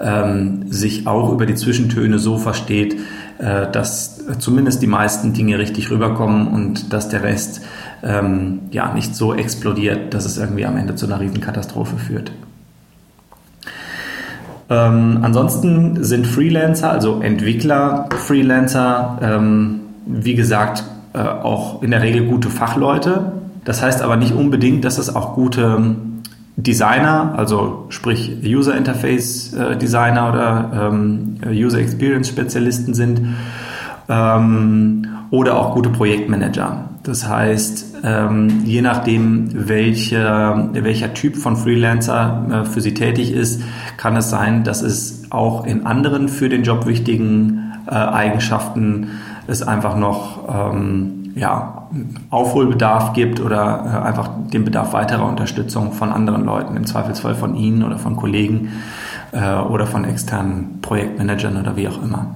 ähm, 0.00 0.70
sich 0.70 1.08
auch 1.08 1.32
über 1.32 1.44
die 1.46 1.56
Zwischentöne 1.56 2.20
so 2.20 2.38
versteht, 2.38 2.94
äh, 3.38 3.68
dass 3.72 4.22
zumindest 4.38 4.80
die 4.80 4.86
meisten 4.86 5.32
Dinge 5.32 5.58
richtig 5.58 5.90
rüberkommen 5.90 6.46
und 6.46 6.92
dass 6.92 7.08
der 7.08 7.24
Rest 7.24 7.62
ähm, 8.04 8.60
ja 8.70 8.94
nicht 8.94 9.16
so 9.16 9.34
explodiert, 9.34 10.14
dass 10.14 10.24
es 10.24 10.38
irgendwie 10.38 10.66
am 10.66 10.76
Ende 10.76 10.94
zu 10.94 11.06
einer 11.06 11.18
Riesenkatastrophe 11.18 11.96
führt. 11.96 12.30
Ähm, 14.70 15.18
ansonsten 15.20 16.04
sind 16.04 16.28
Freelancer, 16.28 16.92
also 16.92 17.20
Entwickler, 17.22 18.08
Freelancer, 18.16 19.18
ähm, 19.20 19.80
wie 20.06 20.34
gesagt, 20.34 20.84
äh, 21.12 21.18
auch 21.18 21.82
in 21.82 21.90
der 21.90 22.02
Regel 22.02 22.26
gute 22.26 22.50
Fachleute. 22.50 23.32
Das 23.64 23.82
heißt 23.82 24.02
aber 24.02 24.16
nicht 24.16 24.34
unbedingt, 24.34 24.84
dass 24.84 24.98
es 24.98 25.14
auch 25.14 25.34
gute 25.34 25.76
ähm, 25.78 26.22
Designer, 26.56 27.34
also 27.36 27.86
sprich 27.88 28.38
User 28.44 28.76
Interface 28.76 29.54
äh, 29.54 29.76
Designer 29.76 30.28
oder 30.28 30.90
ähm, 30.92 31.36
User 31.50 31.78
Experience 31.78 32.28
Spezialisten 32.28 32.94
sind 32.94 33.20
ähm, 34.08 35.06
oder 35.30 35.56
auch 35.56 35.74
gute 35.74 35.88
Projektmanager. 35.88 36.90
Das 37.02 37.28
heißt, 37.28 37.96
ähm, 38.02 38.62
je 38.64 38.80
nachdem, 38.80 39.50
welche, 39.68 40.68
welcher 40.72 41.12
Typ 41.12 41.36
von 41.36 41.56
Freelancer 41.56 42.46
äh, 42.50 42.64
für 42.64 42.80
Sie 42.80 42.94
tätig 42.94 43.32
ist, 43.32 43.62
kann 43.96 44.16
es 44.16 44.30
sein, 44.30 44.64
dass 44.64 44.82
es 44.82 45.24
auch 45.30 45.66
in 45.66 45.86
anderen 45.86 46.28
für 46.28 46.48
den 46.48 46.62
Job 46.62 46.86
wichtigen 46.86 47.72
äh, 47.86 47.94
Eigenschaften 47.94 49.08
es 49.46 49.62
einfach 49.62 49.96
noch 49.96 50.48
ähm, 50.48 51.32
ja, 51.34 51.88
Aufholbedarf 52.30 53.12
gibt 53.12 53.40
oder 53.40 53.84
äh, 54.02 54.06
einfach 54.06 54.30
den 54.52 54.64
Bedarf 54.64 54.92
weiterer 54.92 55.26
Unterstützung 55.26 55.92
von 55.92 56.12
anderen 56.12 56.44
Leuten, 56.44 56.76
im 56.76 56.86
Zweifelsfall 56.86 57.34
von 57.34 57.54
Ihnen 57.56 57.82
oder 57.82 57.98
von 57.98 58.16
Kollegen 58.16 58.72
äh, 59.32 59.56
oder 59.56 59.86
von 59.86 60.04
externen 60.04 60.80
Projektmanagern 60.80 61.56
oder 61.60 61.76
wie 61.76 61.88
auch 61.88 62.02
immer. 62.02 62.26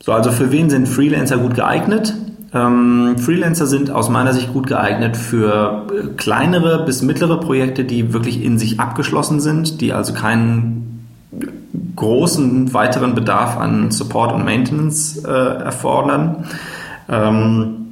So, 0.00 0.12
also 0.12 0.32
für 0.32 0.50
wen 0.50 0.68
sind 0.68 0.88
Freelancer 0.88 1.38
gut 1.38 1.54
geeignet? 1.54 2.14
Ähm, 2.52 3.16
Freelancer 3.18 3.66
sind 3.66 3.90
aus 3.90 4.10
meiner 4.10 4.32
Sicht 4.32 4.52
gut 4.52 4.66
geeignet 4.66 5.16
für 5.16 5.86
äh, 5.90 6.08
kleinere 6.16 6.84
bis 6.84 7.02
mittlere 7.02 7.40
Projekte, 7.40 7.84
die 7.84 8.12
wirklich 8.12 8.44
in 8.44 8.58
sich 8.58 8.80
abgeschlossen 8.80 9.40
sind, 9.40 9.80
die 9.80 9.92
also 9.92 10.12
keinen 10.12 10.91
großen 11.96 12.72
weiteren 12.74 13.14
Bedarf 13.14 13.56
an 13.56 13.90
Support 13.90 14.32
und 14.32 14.44
Maintenance 14.44 15.22
äh, 15.24 15.28
erfordern. 15.30 16.44
Ähm, 17.08 17.82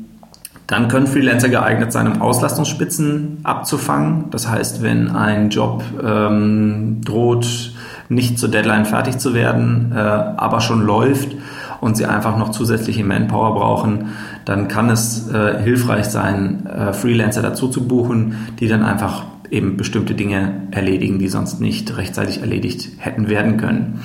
dann 0.67 0.87
können 0.87 1.09
Freelancer 1.09 1.49
geeignet 1.49 1.91
sein, 1.91 2.07
um 2.07 2.23
Auslastungsspitzen 2.23 3.39
abzufangen. 3.43 4.27
Das 4.31 4.49
heißt, 4.49 4.83
wenn 4.83 5.11
ein 5.11 5.51
Job 5.51 5.83
ähm, 6.01 7.01
droht, 7.05 7.73
nicht 8.09 8.39
zur 8.39 8.51
Deadline 8.51 8.85
fertig 8.85 9.19
zu 9.19 9.35
werden, 9.35 9.93
äh, 9.93 9.99
aber 9.99 10.61
schon 10.61 10.87
läuft 10.87 11.35
und 11.81 11.97
sie 11.97 12.07
einfach 12.07 12.37
noch 12.39 12.51
zusätzliche 12.51 13.03
Manpower 13.03 13.55
brauchen, 13.55 14.11
dann 14.45 14.69
kann 14.69 14.91
es 14.91 15.29
äh, 15.29 15.61
hilfreich 15.61 16.07
sein, 16.07 16.67
äh, 16.67 16.93
Freelancer 16.93 17.43
dazu 17.43 17.69
zu 17.69 17.89
buchen, 17.89 18.49
die 18.61 18.69
dann 18.69 18.85
einfach 18.85 19.25
eben 19.51 19.77
bestimmte 19.77 20.15
Dinge 20.15 20.69
erledigen, 20.71 21.19
die 21.19 21.29
sonst 21.29 21.61
nicht 21.61 21.97
rechtzeitig 21.97 22.41
erledigt 22.41 22.89
hätten 22.99 23.29
werden 23.29 23.57
können. 23.57 24.01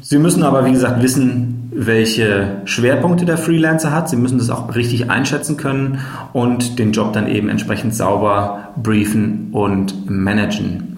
Sie 0.00 0.18
müssen 0.18 0.42
aber, 0.42 0.64
wie 0.64 0.72
gesagt, 0.72 1.02
wissen, 1.02 1.70
welche 1.70 2.62
Schwerpunkte 2.64 3.24
der 3.24 3.36
Freelancer 3.36 3.92
hat. 3.92 4.08
Sie 4.08 4.16
müssen 4.16 4.38
das 4.38 4.48
auch 4.48 4.74
richtig 4.74 5.10
einschätzen 5.10 5.56
können 5.56 6.00
und 6.32 6.78
den 6.78 6.92
Job 6.92 7.12
dann 7.12 7.28
eben 7.28 7.48
entsprechend 7.48 7.94
sauber 7.94 8.70
briefen 8.82 9.48
und 9.52 10.08
managen. 10.08 10.96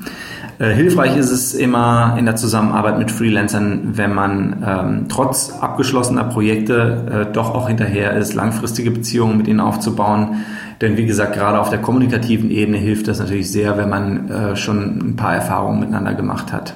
Äh, 0.61 0.75
hilfreich 0.75 1.17
ist 1.17 1.31
es 1.31 1.55
immer 1.55 2.17
in 2.19 2.27
der 2.27 2.37
Zusammenarbeit 2.37 2.99
mit 2.99 3.11
Freelancern, 3.11 3.93
wenn 3.95 4.15
man 4.15 4.63
ähm, 4.65 5.07
trotz 5.09 5.55
abgeschlossener 5.59 6.25
Projekte 6.25 7.27
äh, 7.29 7.33
doch 7.33 7.55
auch 7.55 7.69
hinterher 7.69 8.13
ist, 8.13 8.35
langfristige 8.35 8.91
Beziehungen 8.91 9.39
mit 9.39 9.49
ihnen 9.49 9.61
aufzubauen. 9.61 10.45
Denn 10.81 10.97
wie 10.97 11.05
gesagt, 11.05 11.35
gerade 11.35 11.61
auf 11.61 11.69
der 11.69 11.81
kommunikativen 11.81 12.51
Ebene 12.51 12.79
hilft 12.79 13.07
das 13.07 13.19
natürlich 13.19 13.53
sehr, 13.53 13.77
wenn 13.77 13.91
man 13.91 14.31
äh, 14.31 14.57
schon 14.57 15.11
ein 15.11 15.17
paar 15.17 15.35
Erfahrungen 15.35 15.81
miteinander 15.81 16.15
gemacht 16.15 16.53
hat. 16.53 16.75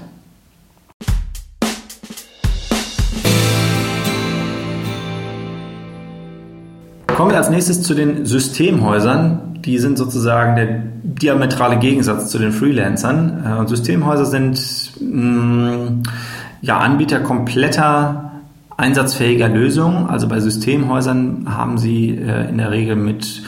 Kommen 7.06 7.30
wir 7.30 7.38
als 7.38 7.49
nächstes 7.49 7.82
zu 7.82 7.94
den 7.94 8.26
Systemhäusern. 8.26 9.61
Die 9.64 9.78
sind 9.78 9.96
sozusagen 9.96 10.56
der 10.56 10.82
diametrale 11.02 11.78
Gegensatz 11.78 12.28
zu 12.28 12.38
den 12.38 12.52
Freelancern. 12.52 13.62
Äh, 13.64 13.68
Systemhäuser 13.68 14.26
sind 14.26 14.61
mh, 15.00 15.76
mm, 15.76 16.02
ja, 16.61 16.78
Anbieter 16.78 17.20
kompletter 17.20 18.32
einsatzfähiger 18.76 19.49
Lösungen. 19.49 20.11
Also 20.11 20.28
bei 20.28 20.40
Systemhäusern 20.40 21.46
haben 21.49 21.78
sie 21.78 22.11
äh, 22.11 22.50
in 22.50 22.58
der 22.58 22.70
Regel 22.70 22.96
mit 22.96 23.42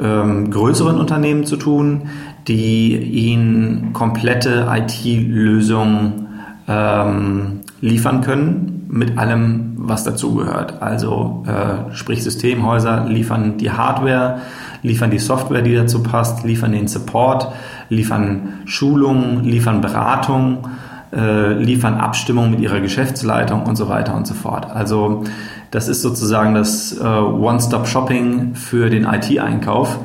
ähm, 0.00 0.50
größeren 0.50 0.98
Unternehmen 0.98 1.44
zu 1.46 1.56
tun, 1.56 2.08
die 2.48 2.96
ihnen 2.96 3.92
komplette 3.92 4.66
IT-Lösungen 4.70 6.26
ähm, 6.68 7.60
liefern 7.80 8.20
können 8.22 8.86
mit 8.88 9.18
allem, 9.18 9.74
was 9.76 10.04
dazugehört. 10.04 10.80
Also 10.82 11.44
äh, 11.46 11.94
sprich 11.94 12.22
Systemhäuser 12.22 13.06
liefern 13.06 13.58
die 13.58 13.70
Hardware, 13.70 14.40
liefern 14.82 15.10
die 15.10 15.18
Software, 15.18 15.62
die 15.62 15.74
dazu 15.74 16.02
passt, 16.02 16.44
liefern 16.44 16.72
den 16.72 16.88
Support, 16.88 17.48
liefern 17.88 18.60
Schulungen, 18.66 19.44
liefern 19.44 19.80
Beratung, 19.80 20.68
äh, 21.14 21.52
liefern 21.54 21.94
Abstimmung 21.94 22.50
mit 22.50 22.60
ihrer 22.60 22.80
Geschäftsleitung 22.80 23.64
und 23.64 23.76
so 23.76 23.88
weiter 23.88 24.14
und 24.14 24.26
so 24.26 24.34
fort. 24.34 24.70
Also 24.70 25.24
das 25.70 25.88
ist 25.88 26.02
sozusagen 26.02 26.54
das 26.54 26.96
äh, 26.98 27.04
One-Stop-Shopping 27.04 28.54
für 28.54 28.90
den 28.90 29.04
IT-Einkauf. 29.04 29.98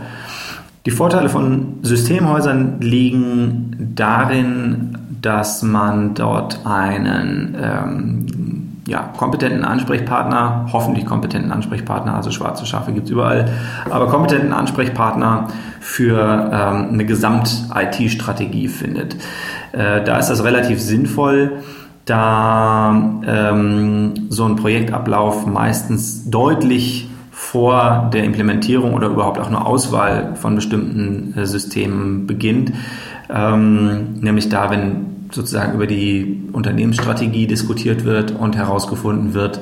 Die 0.85 0.91
Vorteile 0.91 1.29
von 1.29 1.79
Systemhäusern 1.81 2.79
liegen 2.79 3.91
darin, 3.95 4.97
dass 5.21 5.61
man 5.61 6.13
dort 6.13 6.65
einen 6.65 7.55
ähm, 7.61 8.25
ja, 8.89 9.13
kompetenten 9.15 9.63
Ansprechpartner, 9.63 10.67
hoffentlich 10.73 11.05
kompetenten 11.05 11.51
Ansprechpartner, 11.51 12.15
also 12.15 12.31
schwarze 12.31 12.65
Schafe 12.65 12.91
gibt 12.91 13.05
es 13.05 13.11
überall, 13.11 13.49
aber 13.89 14.07
kompetenten 14.07 14.51
Ansprechpartner 14.51 15.47
für 15.79 16.49
ähm, 16.51 16.89
eine 16.93 17.05
Gesamt-IT-Strategie 17.05 18.67
findet. 18.67 19.15
Äh, 19.71 20.03
da 20.03 20.17
ist 20.17 20.29
das 20.29 20.43
relativ 20.43 20.81
sinnvoll, 20.81 21.59
da 22.05 22.91
ähm, 23.27 24.13
so 24.29 24.45
ein 24.45 24.55
Projektablauf 24.55 25.45
meistens 25.45 26.27
deutlich 26.29 27.09
vor 27.29 28.09
der 28.11 28.23
Implementierung 28.23 28.95
oder 28.95 29.07
überhaupt 29.07 29.39
auch 29.39 29.51
nur 29.51 29.67
Auswahl 29.67 30.35
von 30.35 30.55
bestimmten 30.55 31.35
äh, 31.37 31.45
Systemen 31.45 32.25
beginnt. 32.25 32.73
Ähm, 33.29 34.15
nämlich 34.19 34.49
da, 34.49 34.71
wenn 34.71 35.18
sozusagen 35.31 35.73
über 35.73 35.87
die 35.87 36.49
Unternehmensstrategie 36.51 37.47
diskutiert 37.47 38.03
wird 38.05 38.31
und 38.31 38.55
herausgefunden 38.55 39.33
wird, 39.33 39.59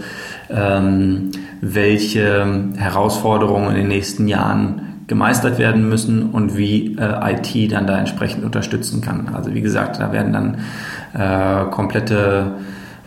ähm, 0.49 1.31
welche 1.61 2.71
Herausforderungen 2.75 3.69
in 3.69 3.75
den 3.75 3.87
nächsten 3.87 4.27
Jahren 4.27 5.03
gemeistert 5.07 5.57
werden 5.57 5.87
müssen 5.87 6.31
und 6.31 6.57
wie 6.57 6.97
äh, 6.97 7.33
IT 7.33 7.71
dann 7.71 7.87
da 7.87 7.97
entsprechend 7.97 8.43
unterstützen 8.43 9.01
kann. 9.01 9.29
Also 9.33 9.53
wie 9.53 9.61
gesagt, 9.61 9.99
da 9.99 10.11
werden 10.11 10.33
dann 10.33 10.57
äh, 11.13 11.69
komplette 11.71 12.55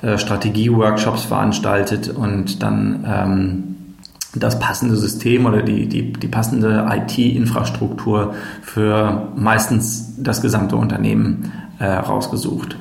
äh, 0.02 0.17
Strategie-Workshops 0.17 1.25
veranstaltet 1.25 2.09
und 2.09 2.62
dann 2.62 3.05
ähm, 3.07 3.64
das 4.35 4.59
passende 4.59 4.97
System 4.97 5.45
oder 5.45 5.62
die, 5.62 5.88
die, 5.88 6.12
die 6.12 6.29
passende 6.29 6.88
IT-Infrastruktur 6.88 8.35
für 8.62 9.29
meistens 9.37 10.14
das 10.19 10.40
gesamte 10.40 10.76
Unternehmen 10.76 11.52
äh, 11.81 11.87
rausgesucht. 11.87 12.77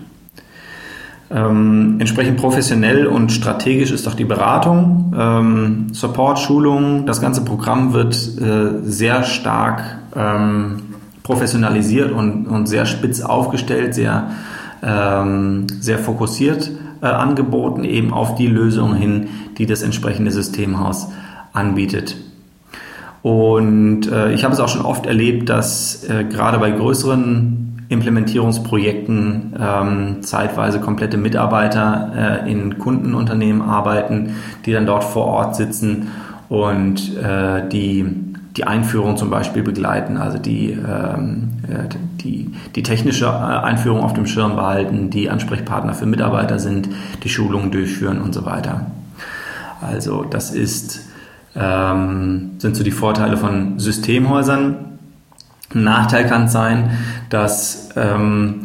Ähm, 1.32 1.98
entsprechend 2.00 2.38
professionell 2.38 3.06
und 3.06 3.32
strategisch 3.32 3.92
ist 3.92 4.08
auch 4.08 4.16
die 4.16 4.26
Beratung, 4.26 5.14
ähm, 5.18 5.88
Support, 5.92 6.40
Schulung. 6.40 7.06
Das 7.06 7.22
ganze 7.22 7.44
Programm 7.44 7.94
wird 7.94 8.16
äh, 8.16 8.82
sehr 8.84 9.24
stark 9.24 9.84
ähm, 10.16 10.82
professionalisiert 11.22 12.12
und, 12.12 12.48
und 12.48 12.68
sehr 12.68 12.88
spitz 12.88 13.22
aufgestellt, 13.22 13.94
sehr, 13.94 14.32
ähm, 14.82 15.68
sehr 15.80 16.00
fokussiert 16.00 16.72
äh, 17.02 17.06
angeboten, 17.06 17.84
eben 17.84 18.12
auf 18.12 18.34
die 18.34 18.48
Lösung 18.48 18.96
hin, 18.96 19.28
die 19.60 19.68
das 19.68 19.84
entsprechende 19.84 20.32
Systemhaus 20.32 21.10
anbietet. 21.54 22.18
Und 23.22 24.12
äh, 24.12 24.34
ich 24.34 24.44
habe 24.44 24.54
es 24.54 24.60
auch 24.60 24.70
schon 24.70 24.82
oft 24.82 25.06
erlebt, 25.06 25.50
dass 25.50 26.04
äh, 26.06 26.24
gerade 26.24 26.58
bei 26.58 26.72
größeren 26.72 27.69
Implementierungsprojekten 27.90 29.56
ähm, 29.60 30.18
zeitweise 30.22 30.80
komplette 30.80 31.18
Mitarbeiter 31.18 32.44
äh, 32.46 32.52
in 32.52 32.78
Kundenunternehmen 32.78 33.62
arbeiten, 33.62 34.36
die 34.66 34.72
dann 34.72 34.86
dort 34.86 35.04
vor 35.04 35.26
Ort 35.26 35.56
sitzen 35.56 36.08
und 36.50 37.18
äh, 37.18 37.68
die 37.68 38.30
die 38.58 38.66
Einführung 38.66 39.16
zum 39.16 39.30
Beispiel 39.30 39.64
begleiten, 39.64 40.18
also 40.18 40.38
die, 40.38 40.72
ähm, 40.72 41.50
äh, 41.68 41.88
die, 42.18 42.52
die 42.76 42.84
technische 42.84 43.26
äh, 43.26 43.30
Einführung 43.30 44.02
auf 44.02 44.14
dem 44.14 44.26
Schirm 44.26 44.56
behalten, 44.56 45.10
die 45.10 45.30
Ansprechpartner 45.30 45.94
für 45.94 46.06
Mitarbeiter 46.06 46.60
sind, 46.60 46.90
die 47.24 47.30
Schulungen 47.30 47.72
durchführen 47.72 48.22
und 48.22 48.34
so 48.34 48.46
weiter. 48.46 48.88
Also 49.82 50.24
das 50.24 50.52
ist, 50.52 51.08
ähm, 51.56 52.52
sind 52.58 52.76
so 52.76 52.84
die 52.84 52.92
Vorteile 52.92 53.38
von 53.38 53.80
Systemhäusern. 53.80 54.89
Ein 55.74 55.84
Nachteil 55.84 56.26
kann 56.28 56.48
sein, 56.48 56.98
dass 57.30 57.90
ähm, 57.96 58.62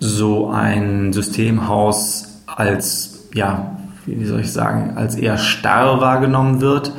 so 0.00 0.50
ein 0.50 1.12
Systemhaus 1.12 2.42
als, 2.46 3.28
ja, 3.34 3.76
wie 4.06 4.24
soll 4.24 4.40
ich 4.40 4.52
sagen, 4.52 4.92
als 4.96 5.16
eher 5.16 5.36
starr 5.36 6.00
wahrgenommen 6.00 6.60
wird, 6.60 6.92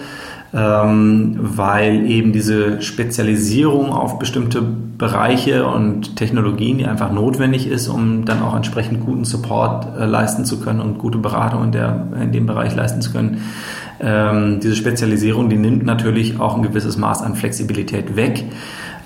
ähm, 0.54 1.38
weil 1.40 2.06
eben 2.10 2.32
diese 2.34 2.82
Spezialisierung 2.82 3.92
auf 3.92 4.20
bestimmte 4.20 4.62
Bereiche 4.62 5.68
und 5.68 6.16
Technologien, 6.16 6.78
die 6.78 6.86
einfach 6.86 7.12
notwendig 7.12 7.68
ist, 7.68 7.88
um 7.88 8.26
dann 8.26 8.42
auch 8.42 8.56
entsprechend 8.56 9.06
guten 9.06 9.26
Support 9.26 10.00
äh, 10.00 10.06
leisten 10.06 10.46
zu 10.46 10.60
können 10.60 10.80
und 10.80 10.98
gute 10.98 11.18
Beratung 11.18 11.66
in, 11.66 11.72
der, 11.72 12.08
in 12.22 12.32
dem 12.32 12.46
Bereich 12.46 12.76
leisten 12.76 13.02
zu 13.02 13.12
können. 13.12 13.42
Ähm, 14.00 14.60
diese 14.62 14.76
Spezialisierung, 14.76 15.50
die 15.50 15.58
nimmt 15.58 15.86
natürlich 15.86 16.40
auch 16.40 16.56
ein 16.56 16.62
gewisses 16.62 16.98
Maß 16.98 17.24
an 17.24 17.36
Flexibilität 17.36 18.16
weg. 18.16 18.46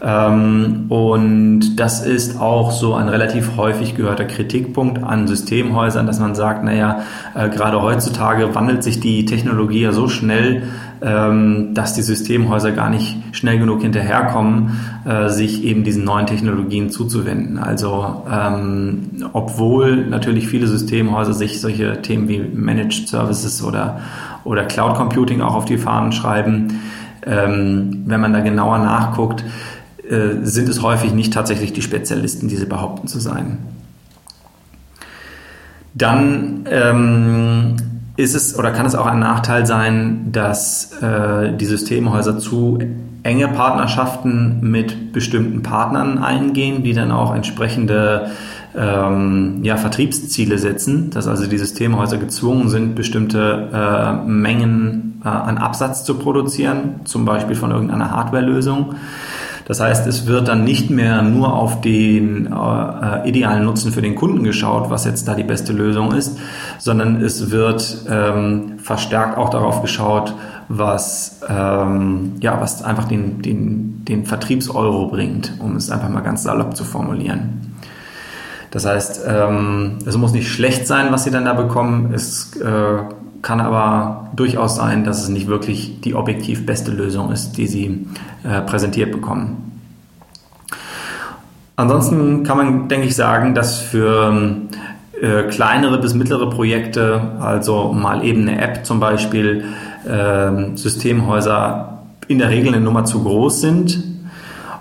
Ähm, 0.04 0.86
und 0.90 1.76
das 1.76 2.04
ist 2.04 2.40
auch 2.40 2.72
so 2.72 2.96
ein 2.96 3.08
relativ 3.08 3.56
häufig 3.56 3.96
gehörter 3.96 4.26
Kritikpunkt 4.26 5.04
an 5.04 5.28
Systemhäusern, 5.28 6.08
dass 6.08 6.20
man 6.20 6.34
sagt, 6.34 6.64
naja, 6.64 7.02
äh, 7.36 7.50
gerade 7.50 7.82
heutzutage 7.82 8.56
wandelt 8.56 8.84
sich 8.84 9.00
die 9.00 9.26
Technologie 9.26 9.82
ja 9.82 9.92
so 9.92 10.08
schnell, 10.08 10.64
ähm, 11.04 11.76
dass 11.76 11.94
die 11.94 12.02
Systemhäuser 12.02 12.72
gar 12.72 12.90
nicht 12.90 13.18
schnell 13.32 13.60
genug 13.60 13.82
hinterherkommen, 13.82 14.80
äh, 15.06 15.30
sich 15.30 15.64
eben 15.64 15.84
diesen 15.84 16.04
neuen 16.04 16.26
Technologien 16.26 16.90
zuzuwenden. 16.90 17.60
Also 17.60 18.24
ähm, 18.32 19.10
obwohl 19.34 20.08
natürlich 20.08 20.48
viele 20.48 20.66
Systemhäuser 20.66 21.34
sich 21.34 21.62
solche 21.62 22.02
Themen 22.02 22.28
wie 22.28 22.40
Managed 22.40 23.08
Services 23.08 23.64
oder, 23.64 24.00
oder 24.46 24.64
Cloud 24.66 24.96
Computing 24.96 25.42
auch 25.42 25.54
auf 25.54 25.66
die 25.66 25.78
Fahnen 25.78 26.12
schreiben, 26.12 26.80
ähm, 27.24 28.04
wenn 28.06 28.20
man 28.20 28.34
da 28.34 28.40
genauer 28.40 28.80
nachguckt, 28.80 29.44
äh, 30.12 30.44
sind 30.44 30.68
es 30.68 30.82
häufig 30.82 31.14
nicht 31.14 31.34
tatsächlich 31.34 31.74
die 31.74 31.82
Spezialisten, 31.82 32.48
die 32.50 32.58
sie 32.58 32.66
behaupten 32.66 33.08
zu 33.08 33.20
sein. 33.20 33.60
Dann 35.94 36.66
ähm, 36.70 37.76
ist 38.18 38.36
es 38.36 38.58
oder 38.58 38.72
kann 38.72 38.86
es 38.86 38.96
auch 38.96 39.06
ein 39.06 39.20
Nachteil 39.20 39.66
sein, 39.66 40.32
dass 40.32 40.92
äh, 41.02 41.56
die 41.56 41.66
Systemhäuser 41.66 42.40
zu 42.40 42.80
enge 43.24 43.48
Partnerschaften 43.48 44.60
mit 44.62 45.14
bestimmten 45.14 45.64
Partnern 45.64 46.18
eingehen, 46.18 46.84
die 46.84 46.94
dann 46.94 47.12
auch 47.12 47.36
entsprechende 47.36 48.32
ähm, 48.76 49.60
ja, 49.64 49.78
Vertriebsziele 49.78 50.58
setzen, 50.58 51.10
dass 51.12 51.28
also 51.28 51.48
die 51.48 51.58
Systemhäuser 51.58 52.18
gezwungen 52.18 52.70
sind, 52.70 52.96
bestimmte 52.96 53.70
äh, 53.74 54.28
Mengen 54.28 55.22
äh, 55.24 55.28
an 55.28 55.58
Absatz 55.58 56.04
zu 56.04 56.16
produzieren, 56.16 57.02
zum 57.04 57.26
Beispiel 57.26 57.56
von 57.56 57.72
irgendeiner 57.72 58.12
Hardwarelösung. 58.12 58.96
Das 59.72 59.80
heißt, 59.80 60.06
es 60.06 60.26
wird 60.26 60.50
dann 60.50 60.66
nicht 60.66 60.90
mehr 60.90 61.22
nur 61.22 61.54
auf 61.54 61.80
den 61.80 62.48
äh, 62.48 63.30
idealen 63.30 63.64
Nutzen 63.64 63.94
für 63.94 64.02
den 64.02 64.16
Kunden 64.16 64.44
geschaut, 64.44 64.90
was 64.90 65.06
jetzt 65.06 65.30
da 65.30 65.34
die 65.34 65.46
beste 65.46 65.72
Lösung 65.72 66.12
ist, 66.12 66.38
sondern 66.78 67.22
es 67.22 67.52
wird 67.52 68.00
ähm, 68.10 68.80
verstärkt 68.80 69.38
auch 69.38 69.50
darauf 69.50 69.82
geschaut, 69.82 70.36
was, 70.68 71.40
ähm, 71.48 72.34
ja, 72.42 72.60
was 72.60 72.84
einfach 72.84 73.06
den, 73.06 73.42
den, 73.42 74.04
den 74.04 74.26
Vertriebseuro 74.26 75.08
bringt, 75.08 75.54
um 75.60 75.78
es 75.78 75.90
einfach 75.90 76.10
mal 76.10 76.20
ganz 76.20 76.44
salopp 76.44 76.76
zu 76.76 76.84
formulieren. 76.84 77.78
Das 78.72 78.86
heißt, 78.86 79.22
ähm, 79.26 80.00
es 80.06 80.18
muss 80.18 80.34
nicht 80.34 80.50
schlecht 80.50 80.86
sein, 80.86 81.14
was 81.14 81.24
sie 81.24 81.32
dann 81.32 81.46
da 81.46 81.54
bekommen. 81.54 82.14
Es 82.14 82.58
äh, 82.58 83.04
kann 83.42 83.60
aber 83.60 84.30
durchaus 84.36 84.76
sein, 84.76 85.04
dass 85.04 85.24
es 85.24 85.30
nicht 85.30 85.48
wirklich 85.48 86.02
die 86.02 86.16
objektiv 86.16 86.66
beste 86.66 86.92
Lösung 86.92 87.32
ist, 87.32 87.54
die 87.54 87.68
sie 87.68 88.08
äh, 88.44 88.62
präsentiert 88.62 89.12
bekommen. 89.12 89.72
Ansonsten 91.76 92.44
kann 92.44 92.58
man, 92.58 92.90
denke 92.90 93.08
ich, 93.08 93.16
sagen, 93.16 93.56
dass 93.56 93.80
für 93.80 94.52
äh, 95.20 95.44
kleinere 95.44 96.00
bis 96.00 96.14
mittlere 96.14 96.50
Projekte, 96.50 97.22
also 97.40 97.92
mal 97.94 98.24
eben 98.24 98.48
eine 98.48 98.62
App 98.62 98.86
zum 98.86 99.00
Beispiel, 99.00 99.66
äh, 100.06 100.76
Systemhäuser 100.76 102.04
in 102.28 102.40
der 102.40 102.50
Regel 102.50 102.74
eine 102.74 102.84
Nummer 102.84 103.06
zu 103.06 103.24
groß 103.24 103.62
sind. 103.62 104.04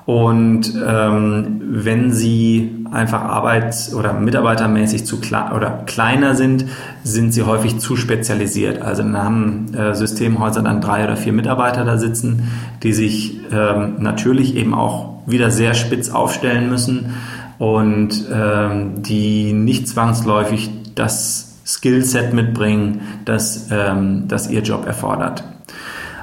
Und 0.06 0.74
ähm, 0.86 1.60
wenn 1.64 2.10
sie 2.12 2.79
einfach 2.90 3.22
arbeits- 3.22 3.94
oder 3.94 4.12
mitarbeitermäßig 4.12 5.06
zu 5.06 5.20
kle 5.20 5.50
oder 5.54 5.82
kleiner 5.86 6.34
sind, 6.34 6.64
sind 7.04 7.32
sie 7.32 7.42
häufig 7.42 7.78
zu 7.78 7.96
spezialisiert. 7.96 8.82
Also 8.82 9.02
dann 9.02 9.16
haben 9.16 9.74
äh, 9.74 9.94
Systemhäuser 9.94 10.62
dann 10.62 10.80
drei 10.80 11.04
oder 11.04 11.16
vier 11.16 11.32
Mitarbeiter 11.32 11.84
da 11.84 11.98
sitzen, 11.98 12.48
die 12.82 12.92
sich 12.92 13.40
ähm, 13.52 13.96
natürlich 13.98 14.56
eben 14.56 14.74
auch 14.74 15.20
wieder 15.26 15.50
sehr 15.50 15.74
spitz 15.74 16.10
aufstellen 16.10 16.68
müssen 16.68 17.14
und 17.58 18.26
ähm, 18.32 19.02
die 19.02 19.52
nicht 19.52 19.88
zwangsläufig 19.88 20.70
das 20.94 21.58
Skillset 21.64 22.32
mitbringen, 22.32 23.02
das, 23.24 23.68
ähm, 23.70 24.24
das 24.26 24.50
ihr 24.50 24.62
Job 24.62 24.86
erfordert. 24.86 25.44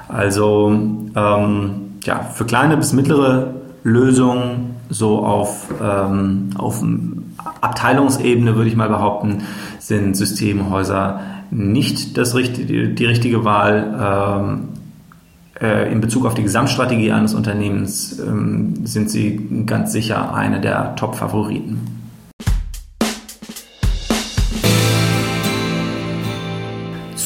Also 0.08 0.70
ähm, 1.14 1.70
ja, 2.04 2.20
für 2.34 2.44
kleine 2.44 2.76
bis 2.76 2.92
mittlere 2.92 3.54
Lösungen 3.88 4.76
so 4.88 5.24
auf, 5.24 5.68
ähm, 5.82 6.50
auf 6.56 6.82
Abteilungsebene 7.60 8.56
würde 8.56 8.68
ich 8.68 8.76
mal 8.76 8.88
behaupten, 8.88 9.42
sind 9.78 10.16
Systemhäuser 10.16 11.20
nicht 11.50 12.16
das, 12.18 12.32
die 12.34 13.04
richtige 13.04 13.44
Wahl. 13.44 14.40
Ähm, 14.40 14.68
äh, 15.60 15.90
in 15.90 16.00
Bezug 16.00 16.24
auf 16.24 16.34
die 16.34 16.42
Gesamtstrategie 16.42 17.10
eines 17.10 17.34
Unternehmens 17.34 18.18
ähm, 18.20 18.86
sind 18.86 19.10
sie 19.10 19.64
ganz 19.66 19.92
sicher 19.92 20.34
eine 20.34 20.60
der 20.60 20.94
Top-Favoriten. 20.94 21.97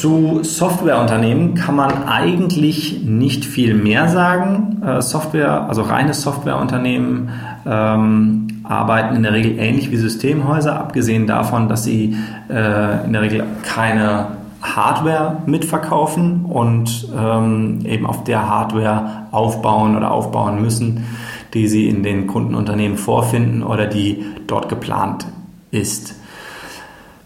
Zu 0.03 0.43
Softwareunternehmen 0.43 1.55
kann 1.55 1.77
man 1.77 2.09
eigentlich 2.09 3.05
nicht 3.05 3.45
viel 3.45 3.73
mehr 3.73 4.09
sagen. 4.09 4.83
Äh, 4.85 5.01
Software, 5.01 5.69
also 5.69 5.83
reine 5.83 6.13
Softwareunternehmen 6.13 7.31
ähm, 7.65 8.49
arbeiten 8.65 9.15
in 9.15 9.23
der 9.23 9.33
Regel 9.33 9.61
ähnlich 9.61 9.93
wie 9.93 9.97
Systemhäuser, 9.97 10.77
abgesehen 10.81 11.29
davon, 11.29 11.69
dass 11.69 11.85
sie 11.85 12.17
äh, 12.51 13.05
in 13.05 13.13
der 13.13 13.23
Regel 13.23 13.45
keine 13.63 14.27
Hardware 14.61 15.37
mitverkaufen 15.47 16.47
und 16.47 17.07
ähm, 17.17 17.87
eben 17.87 18.05
auf 18.05 18.25
der 18.25 18.49
Hardware 18.49 19.29
aufbauen 19.31 19.97
oder 19.97 20.11
aufbauen 20.11 20.61
müssen, 20.61 21.05
die 21.55 21.69
sie 21.69 21.89
in 21.89 22.03
den 22.03 22.27
Kundenunternehmen 22.27 22.99
vorfinden 22.99 23.63
oder 23.63 23.87
die 23.87 24.25
dort 24.49 24.69
geplant 24.69 25.27
ist. 25.71 26.17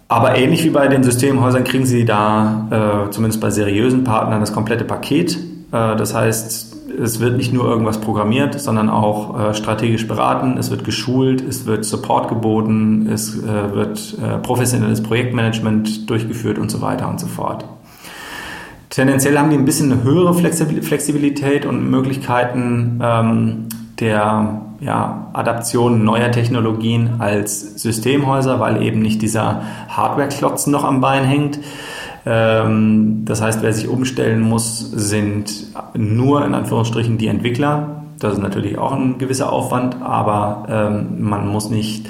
Aber 0.08 0.36
ähnlich 0.36 0.62
wie 0.64 0.70
bei 0.70 0.86
den 0.86 1.02
Systemhäusern 1.02 1.64
kriegen 1.64 1.84
sie 1.84 2.04
da, 2.04 3.06
äh, 3.06 3.10
zumindest 3.10 3.40
bei 3.40 3.50
seriösen 3.50 4.04
Partnern, 4.04 4.40
das 4.40 4.52
komplette 4.52 4.84
Paket. 4.84 5.36
Äh, 5.72 5.96
das 5.96 6.14
heißt, 6.14 6.76
es 6.98 7.20
wird 7.20 7.36
nicht 7.36 7.52
nur 7.52 7.64
irgendwas 7.64 8.00
programmiert, 8.00 8.58
sondern 8.60 8.88
auch 8.88 9.50
äh, 9.50 9.54
strategisch 9.54 10.06
beraten, 10.06 10.56
es 10.58 10.70
wird 10.70 10.84
geschult, 10.84 11.46
es 11.46 11.66
wird 11.66 11.84
Support 11.84 12.28
geboten, 12.28 13.08
es 13.12 13.36
äh, 13.36 13.74
wird 13.74 14.16
äh, 14.22 14.38
professionelles 14.38 15.02
Projektmanagement 15.02 16.08
durchgeführt 16.08 16.58
und 16.58 16.70
so 16.70 16.80
weiter 16.80 17.08
und 17.08 17.18
so 17.18 17.26
fort. 17.26 17.64
Tendenziell 18.90 19.36
haben 19.36 19.50
die 19.50 19.56
ein 19.56 19.64
bisschen 19.64 19.92
eine 19.92 20.04
höhere 20.04 20.32
Flexibilität 20.32 21.66
und 21.66 21.90
Möglichkeiten 21.90 23.00
ähm, 23.02 23.68
der 24.00 24.60
ja, 24.80 25.28
Adaption 25.32 26.04
neuer 26.04 26.30
Technologien 26.30 27.14
als 27.18 27.82
Systemhäuser, 27.82 28.60
weil 28.60 28.82
eben 28.82 29.00
nicht 29.00 29.22
dieser 29.22 29.62
Hardware-Klotzen 29.88 30.72
noch 30.72 30.84
am 30.84 31.00
Bein 31.00 31.24
hängt. 31.24 31.58
Ähm, 32.26 33.22
das 33.24 33.40
heißt, 33.40 33.62
wer 33.62 33.72
sich 33.72 33.88
umstellen 33.88 34.40
muss, 34.40 34.80
sind 34.80 35.66
nur 35.94 36.44
in 36.44 36.54
Anführungsstrichen 36.54 37.18
die 37.18 37.28
Entwickler. 37.28 38.02
Das 38.18 38.34
ist 38.34 38.42
natürlich 38.42 38.78
auch 38.78 38.92
ein 38.92 39.18
gewisser 39.18 39.52
Aufwand, 39.52 40.02
aber 40.02 40.66
ähm, 40.68 41.20
man 41.20 41.48
muss 41.48 41.70
nicht 41.70 42.08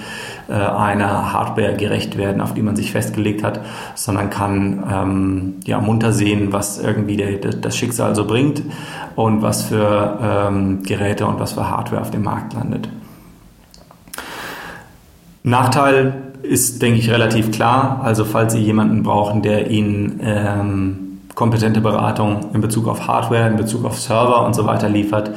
äh, 0.48 0.52
einer 0.52 1.32
Hardware 1.32 1.74
gerecht 1.74 2.16
werden, 2.16 2.40
auf 2.40 2.54
die 2.54 2.62
man 2.62 2.76
sich 2.76 2.92
festgelegt 2.92 3.42
hat, 3.42 3.60
sondern 3.94 4.30
kann 4.30 4.84
ähm, 4.90 5.54
ja, 5.64 5.80
munter 5.80 6.12
sehen, 6.12 6.52
was 6.52 6.78
irgendwie 6.78 7.16
der, 7.16 7.36
das 7.36 7.76
Schicksal 7.76 8.14
so 8.14 8.26
bringt 8.26 8.62
und 9.16 9.42
was 9.42 9.64
für 9.64 10.18
ähm, 10.22 10.82
Geräte 10.82 11.26
und 11.26 11.40
was 11.40 11.54
für 11.54 11.68
Hardware 11.68 12.00
auf 12.00 12.10
dem 12.10 12.22
Markt 12.22 12.54
landet. 12.54 12.88
Nachteil 15.42 16.14
ist, 16.42 16.82
denke 16.82 16.98
ich, 16.98 17.10
relativ 17.10 17.50
klar. 17.50 18.00
Also 18.02 18.24
falls 18.24 18.52
Sie 18.52 18.60
jemanden 18.60 19.02
brauchen, 19.02 19.42
der 19.42 19.70
Ihnen 19.70 20.20
ähm, 20.22 21.20
kompetente 21.34 21.80
Beratung 21.80 22.50
in 22.54 22.60
Bezug 22.60 22.88
auf 22.88 23.06
Hardware, 23.06 23.46
in 23.48 23.56
Bezug 23.56 23.84
auf 23.84 23.98
Server 24.00 24.44
und 24.44 24.54
so 24.54 24.64
weiter 24.64 24.88
liefert, 24.88 25.30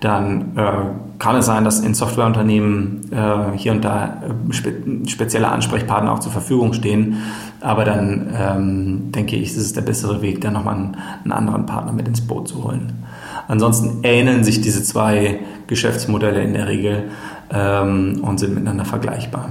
dann 0.00 0.56
äh, 0.56 0.72
kann 1.18 1.36
es 1.36 1.46
sein, 1.46 1.64
dass 1.64 1.80
in 1.80 1.94
Softwareunternehmen 1.94 3.12
äh, 3.12 3.56
hier 3.56 3.72
und 3.72 3.84
da 3.84 4.22
äh, 4.22 4.52
spe 4.52 4.72
spezielle 5.06 5.48
Ansprechpartner 5.48 6.12
auch 6.12 6.20
zur 6.20 6.32
Verfügung 6.32 6.72
stehen. 6.72 7.18
Aber 7.60 7.84
dann 7.84 8.28
ähm, 8.34 9.12
denke 9.12 9.36
ich, 9.36 9.50
ist 9.50 9.58
es 9.58 9.72
der 9.74 9.82
bessere 9.82 10.22
Weg, 10.22 10.40
dann 10.40 10.54
nochmal 10.54 10.76
einen, 10.76 10.96
einen 11.24 11.32
anderen 11.32 11.66
Partner 11.66 11.92
mit 11.92 12.08
ins 12.08 12.22
Boot 12.22 12.48
zu 12.48 12.64
holen. 12.64 13.04
Ansonsten 13.48 14.02
ähneln 14.02 14.44
sich 14.44 14.60
diese 14.60 14.82
zwei 14.82 15.40
Geschäftsmodelle 15.66 16.42
in 16.42 16.54
der 16.54 16.68
Regel 16.68 17.10
ähm, 17.52 18.20
und 18.22 18.40
sind 18.40 18.54
miteinander 18.54 18.84
vergleichbar. 18.84 19.50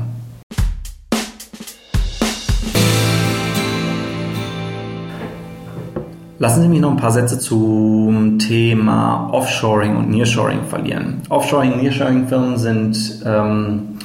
Lassen 6.42 6.62
Sie 6.62 6.70
mich 6.70 6.80
noch 6.80 6.92
ein 6.92 6.98
paar 6.98 7.12
Sätze 7.12 7.38
zum 7.38 8.40
Thema 8.40 9.30
Offshoring 9.34 9.98
und 9.98 10.10
Nearshoring 10.10 10.64
verlieren. 10.64 11.22
Offshoring 11.28 11.74
und 11.74 11.84
Nearshoring-Firmen 11.84 12.58
sind 12.58 13.22
ähm, 13.26 13.98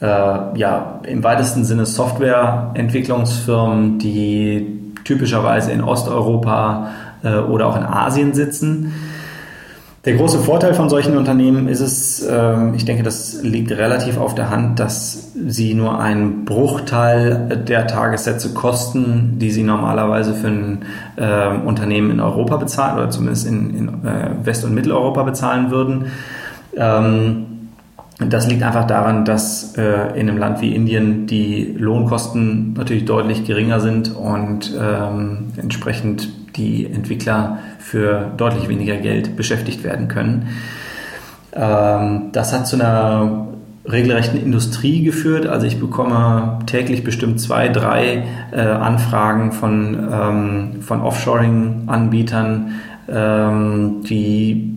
äh, 0.00 0.06
ja, 0.06 1.00
im 1.04 1.24
weitesten 1.24 1.64
Sinne 1.64 1.84
Softwareentwicklungsfirmen, 1.84 3.98
die 3.98 4.92
typischerweise 5.02 5.72
in 5.72 5.82
Osteuropa 5.82 6.90
äh, 7.24 7.38
oder 7.38 7.66
auch 7.66 7.76
in 7.76 7.82
Asien 7.82 8.34
sitzen 8.34 8.94
der 10.04 10.16
große 10.16 10.40
Vorteil 10.40 10.74
von 10.74 10.90
solchen 10.90 11.16
Unternehmen 11.16 11.66
ist 11.66 11.80
es, 11.80 12.22
äh, 12.22 12.74
ich 12.74 12.84
denke, 12.84 13.02
das 13.02 13.42
liegt 13.42 13.72
relativ 13.72 14.18
auf 14.18 14.34
der 14.34 14.50
Hand, 14.50 14.78
dass 14.78 15.32
sie 15.34 15.72
nur 15.72 15.98
einen 15.98 16.44
Bruchteil 16.44 17.64
der 17.66 17.86
Tagessätze 17.86 18.52
kosten, 18.52 19.38
die 19.38 19.50
sie 19.50 19.62
normalerweise 19.62 20.34
für 20.34 20.48
ein 20.48 20.82
äh, 21.16 21.48
Unternehmen 21.66 22.10
in 22.10 22.20
Europa 22.20 22.58
bezahlen 22.58 22.98
oder 22.98 23.10
zumindest 23.10 23.46
in, 23.46 23.74
in 23.74 23.88
äh, 24.04 24.30
West- 24.44 24.64
und 24.64 24.74
Mitteleuropa 24.74 25.22
bezahlen 25.22 25.70
würden. 25.70 26.06
Ähm, 26.76 27.46
das 28.18 28.48
liegt 28.48 28.62
einfach 28.62 28.86
daran, 28.86 29.24
dass 29.24 29.74
äh, 29.76 30.18
in 30.18 30.28
einem 30.28 30.38
Land 30.38 30.60
wie 30.60 30.74
Indien 30.74 31.26
die 31.26 31.74
Lohnkosten 31.78 32.74
natürlich 32.74 33.06
deutlich 33.06 33.44
geringer 33.44 33.80
sind 33.80 34.14
und 34.14 34.72
ähm, 34.78 35.52
entsprechend 35.56 36.28
die 36.56 36.86
Entwickler 36.86 37.58
für 37.78 38.32
deutlich 38.36 38.68
weniger 38.68 38.96
Geld 38.96 39.36
beschäftigt 39.36 39.84
werden 39.84 40.08
können. 40.08 40.48
Ähm, 41.54 42.30
das 42.32 42.52
hat 42.52 42.66
zu 42.66 42.76
einer 42.76 43.48
regelrechten 43.86 44.42
Industrie 44.42 45.02
geführt. 45.02 45.46
Also 45.46 45.66
ich 45.66 45.78
bekomme 45.78 46.60
täglich 46.66 47.04
bestimmt 47.04 47.40
zwei, 47.40 47.68
drei 47.68 48.24
äh, 48.52 48.60
Anfragen 48.60 49.52
von, 49.52 50.08
ähm, 50.10 50.82
von 50.82 51.02
Offshoring-Anbietern, 51.02 52.72
ähm, 53.08 54.02
die 54.08 54.76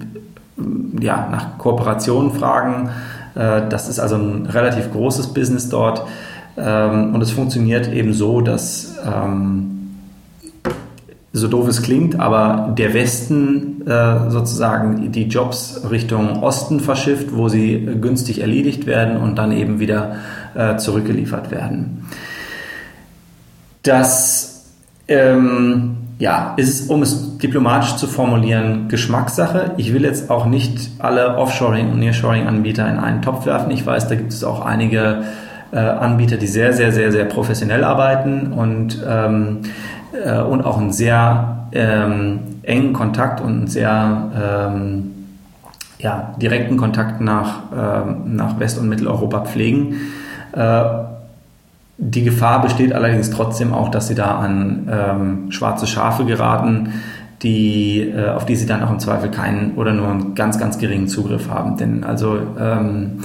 ja, 1.00 1.30
nach 1.32 1.58
Kooperationen 1.58 2.32
fragen 2.32 2.90
äh, 3.36 3.70
das 3.70 3.88
ist 3.88 4.00
also 4.00 4.16
ein 4.16 4.48
relativ 4.48 4.92
großes 4.92 5.34
Business 5.34 5.70
dort. 5.70 6.04
Und 6.56 7.22
es 7.22 7.30
funktioniert 7.30 7.88
eben 7.94 8.16
so, 8.16 8.42
dass 8.42 8.98
so 11.34 11.48
doof 11.48 11.68
es 11.68 11.82
klingt, 11.82 12.20
aber 12.20 12.74
der 12.78 12.94
Westen 12.94 13.86
äh, 13.88 14.30
sozusagen 14.30 15.12
die 15.12 15.28
Jobs 15.28 15.82
Richtung 15.90 16.42
Osten 16.42 16.80
verschifft, 16.80 17.36
wo 17.36 17.50
sie 17.50 17.88
günstig 18.02 18.42
erledigt 18.42 18.86
werden 18.86 19.18
und 19.18 19.36
dann 19.36 19.52
eben 19.52 19.80
wieder 19.80 20.16
äh, 20.56 20.78
zurückgeliefert 20.78 21.52
werden. 21.52 22.06
Das 23.84 24.66
ähm, 25.08 25.98
ja, 26.20 26.56
ist, 26.58 26.90
um 26.90 27.04
es 27.04 27.38
diplomatisch 27.38 27.96
zu 27.96 28.08
formulieren, 28.08 28.88
Geschmackssache. 28.88 29.74
Ich 29.78 29.94
will 29.94 30.04
jetzt 30.04 30.32
auch 30.32 30.46
nicht 30.46 30.90
alle 31.00 31.38
Offshoring- 31.38 31.92
und 31.92 32.00
Nearshoring-Anbieter 32.00 32.90
in 32.90 32.98
einen 32.98 33.22
Topf 33.22 33.46
werfen. 33.46 33.72
Ich 33.72 33.86
weiß, 33.86 34.08
da 34.08 34.16
gibt 34.16 34.34
es 34.34 34.44
auch 34.44 34.66
einige 34.66 35.24
äh, 35.72 35.78
Anbieter, 35.78 36.38
die 36.38 36.48
sehr, 36.48 36.74
sehr, 36.74 36.92
sehr, 36.92 37.12
sehr 37.12 37.26
professionell 37.26 37.84
arbeiten 37.84 38.52
und, 38.54 39.04
ähm, 39.08 39.60
äh, 40.24 40.42
und 40.42 40.64
auch 40.64 40.78
einen 40.78 40.92
sehr 40.92 41.68
ähm, 41.72 42.40
engen 42.64 42.94
Kontakt 42.94 43.42
und 43.42 43.50
einen 43.50 43.68
sehr 43.68 44.32
ähm, 44.70 45.14
ja, 46.00 46.36
direkten 46.40 46.78
Kontakt 46.78 47.22
nach, 47.22 47.64
ähm, 47.76 48.36
nach 48.36 48.60
West- 48.60 48.78
und 48.78 48.90
Mitteleuropa 48.90 49.42
pflegen. 49.42 49.96
Äh, 50.54 50.84
die 51.98 52.24
Gefahr 52.24 52.62
besteht 52.62 52.94
allerdings 52.94 53.32
trotzdem 53.32 53.74
auch, 53.74 53.90
dass 53.90 54.08
sie 54.08 54.16
da 54.16 54.38
an 54.38 54.88
ähm, 54.92 55.52
schwarze 55.52 55.88
Schafe 55.88 56.26
geraten, 56.26 56.94
die, 57.42 58.02
äh, 58.02 58.30
auf 58.30 58.46
die 58.46 58.56
sie 58.56 58.68
dann 58.68 58.84
auch 58.84 58.92
im 58.92 59.00
Zweifel 59.00 59.30
keinen 59.30 59.76
oder 59.76 59.94
nur 59.94 60.08
einen 60.08 60.36
ganz, 60.36 60.60
ganz 60.60 60.78
geringen 60.78 61.08
Zugriff 61.08 61.50
haben. 61.50 61.78
Denn 61.78 62.04
also 62.04 62.38
ähm, 62.60 63.24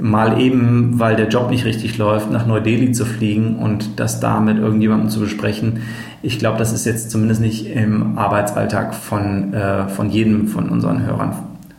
mal 0.00 0.40
eben, 0.40 0.98
weil 0.98 1.16
der 1.16 1.28
Job 1.28 1.50
nicht 1.50 1.64
richtig 1.64 1.98
läuft, 1.98 2.30
nach 2.30 2.46
Neu-Delhi 2.46 2.92
zu 2.92 3.04
fliegen 3.04 3.56
und 3.56 3.98
das 3.98 4.20
da 4.20 4.40
mit 4.40 4.58
irgendjemandem 4.58 5.08
zu 5.08 5.20
besprechen, 5.20 5.80
ich 6.22 6.38
glaube, 6.38 6.58
das 6.58 6.72
ist 6.72 6.84
jetzt 6.84 7.10
zumindest 7.10 7.40
nicht 7.40 7.66
im 7.66 8.18
Arbeitsalltag 8.18 8.94
von, 8.94 9.54
äh, 9.54 9.88
von 9.88 10.10
jedem 10.10 10.48
von 10.48 10.68
unseren 10.68 11.06
Hörern 11.06 11.32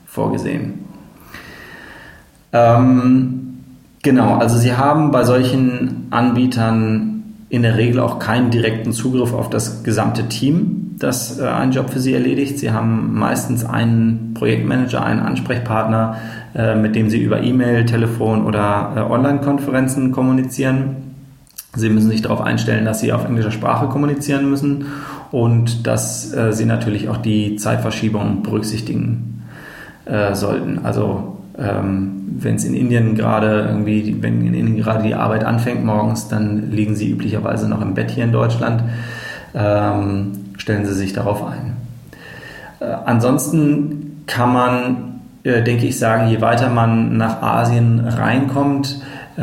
vorgesehen. 0.06 0.86
Ähm, 2.54 3.58
genau, 4.02 4.38
also 4.38 4.58
Sie 4.58 4.76
haben 4.76 5.12
bei 5.12 5.24
solchen 5.24 6.08
Anbietern 6.10 7.24
in 7.50 7.64
der 7.64 7.78
Regel 7.78 8.00
auch 8.00 8.20
keinen 8.20 8.52
direkten 8.52 8.94
Zugriff 8.94 9.34
auf 9.34 9.50
das 9.50 9.84
gesamte 9.84 10.30
Team, 10.30 10.96
das 11.00 11.40
äh, 11.40 11.48
einen 11.48 11.72
Job 11.72 11.90
für 11.90 12.00
Sie 12.00 12.14
erledigt. 12.14 12.60
Sie 12.60 12.72
haben 12.72 13.18
meistens 13.18 13.66
einen 13.66 14.34
Projektmanager, 14.36 15.04
einen 15.04 15.20
Ansprechpartner, 15.20 16.18
mit 16.76 16.96
dem 16.96 17.10
Sie 17.10 17.22
über 17.22 17.42
E-Mail, 17.42 17.86
Telefon 17.86 18.46
oder 18.46 18.94
äh, 18.96 19.00
Online-Konferenzen 19.02 20.12
kommunizieren. 20.12 21.16
Sie 21.76 21.90
müssen 21.90 22.10
sich 22.10 22.22
darauf 22.22 22.42
einstellen, 22.42 22.86
dass 22.86 23.00
Sie 23.00 23.14
auf 23.14 23.26
englischer 23.26 23.52
Sprache 23.52 23.88
kommunizieren 23.88 24.50
müssen 24.50 24.86
und 25.32 25.86
dass 25.86 26.34
äh, 26.34 26.52
Sie 26.54 26.66
natürlich 26.66 27.10
auch 27.10 27.18
die 27.18 27.56
Zeitverschiebung 27.56 28.42
berücksichtigen 28.42 29.44
äh, 30.06 30.34
sollten. 30.34 30.80
Also 30.84 31.38
ähm, 31.58 32.20
wenn 32.40 32.56
es 32.56 32.66
in 32.66 32.74
Indien 32.74 33.16
gerade 33.16 33.66
irgendwie, 33.68 34.18
wenn 34.22 34.46
in 34.46 34.54
Indien 34.54 34.78
gerade 34.78 35.04
die 35.04 35.16
Arbeit 35.16 35.44
anfängt 35.44 35.84
morgens, 35.84 36.28
dann 36.28 36.72
liegen 36.72 36.96
sie 36.96 37.12
üblicherweise 37.12 37.68
noch 37.68 37.82
im 37.82 37.94
Bett 37.94 38.12
hier 38.12 38.24
in 38.24 38.32
Deutschland. 38.32 38.84
Ähm, 39.54 40.32
stellen 40.58 40.86
Sie 40.86 40.94
sich 40.94 41.14
darauf 41.14 41.44
ein. 41.46 41.78
Äh, 42.80 42.86
ansonsten 43.06 44.24
kann 44.26 44.54
man, 44.54 45.09
äh, 45.44 45.64
denke 45.64 45.86
ich, 45.86 45.98
sagen, 45.98 46.30
je 46.30 46.42
weiter 46.42 46.70
man 46.70 47.18
nach 47.18 47.42
Asien 47.42 48.00
reinkommt, 48.00 49.02
äh, 49.40 49.42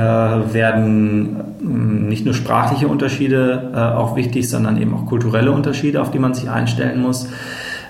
werden 0.53 1.37
äh, 1.39 1.65
nicht 1.65 2.27
nur 2.27 2.35
sprachliche 2.35 2.87
Unterschiede 2.87 3.71
äh, 3.75 3.79
auch 3.79 4.15
wichtig, 4.15 4.47
sondern 4.51 4.77
eben 4.77 4.93
auch 4.93 5.07
kulturelle 5.07 5.51
Unterschiede, 5.51 6.03
auf 6.03 6.11
die 6.11 6.19
man 6.19 6.35
sich 6.35 6.51
einstellen 6.51 7.01
muss. 7.01 7.29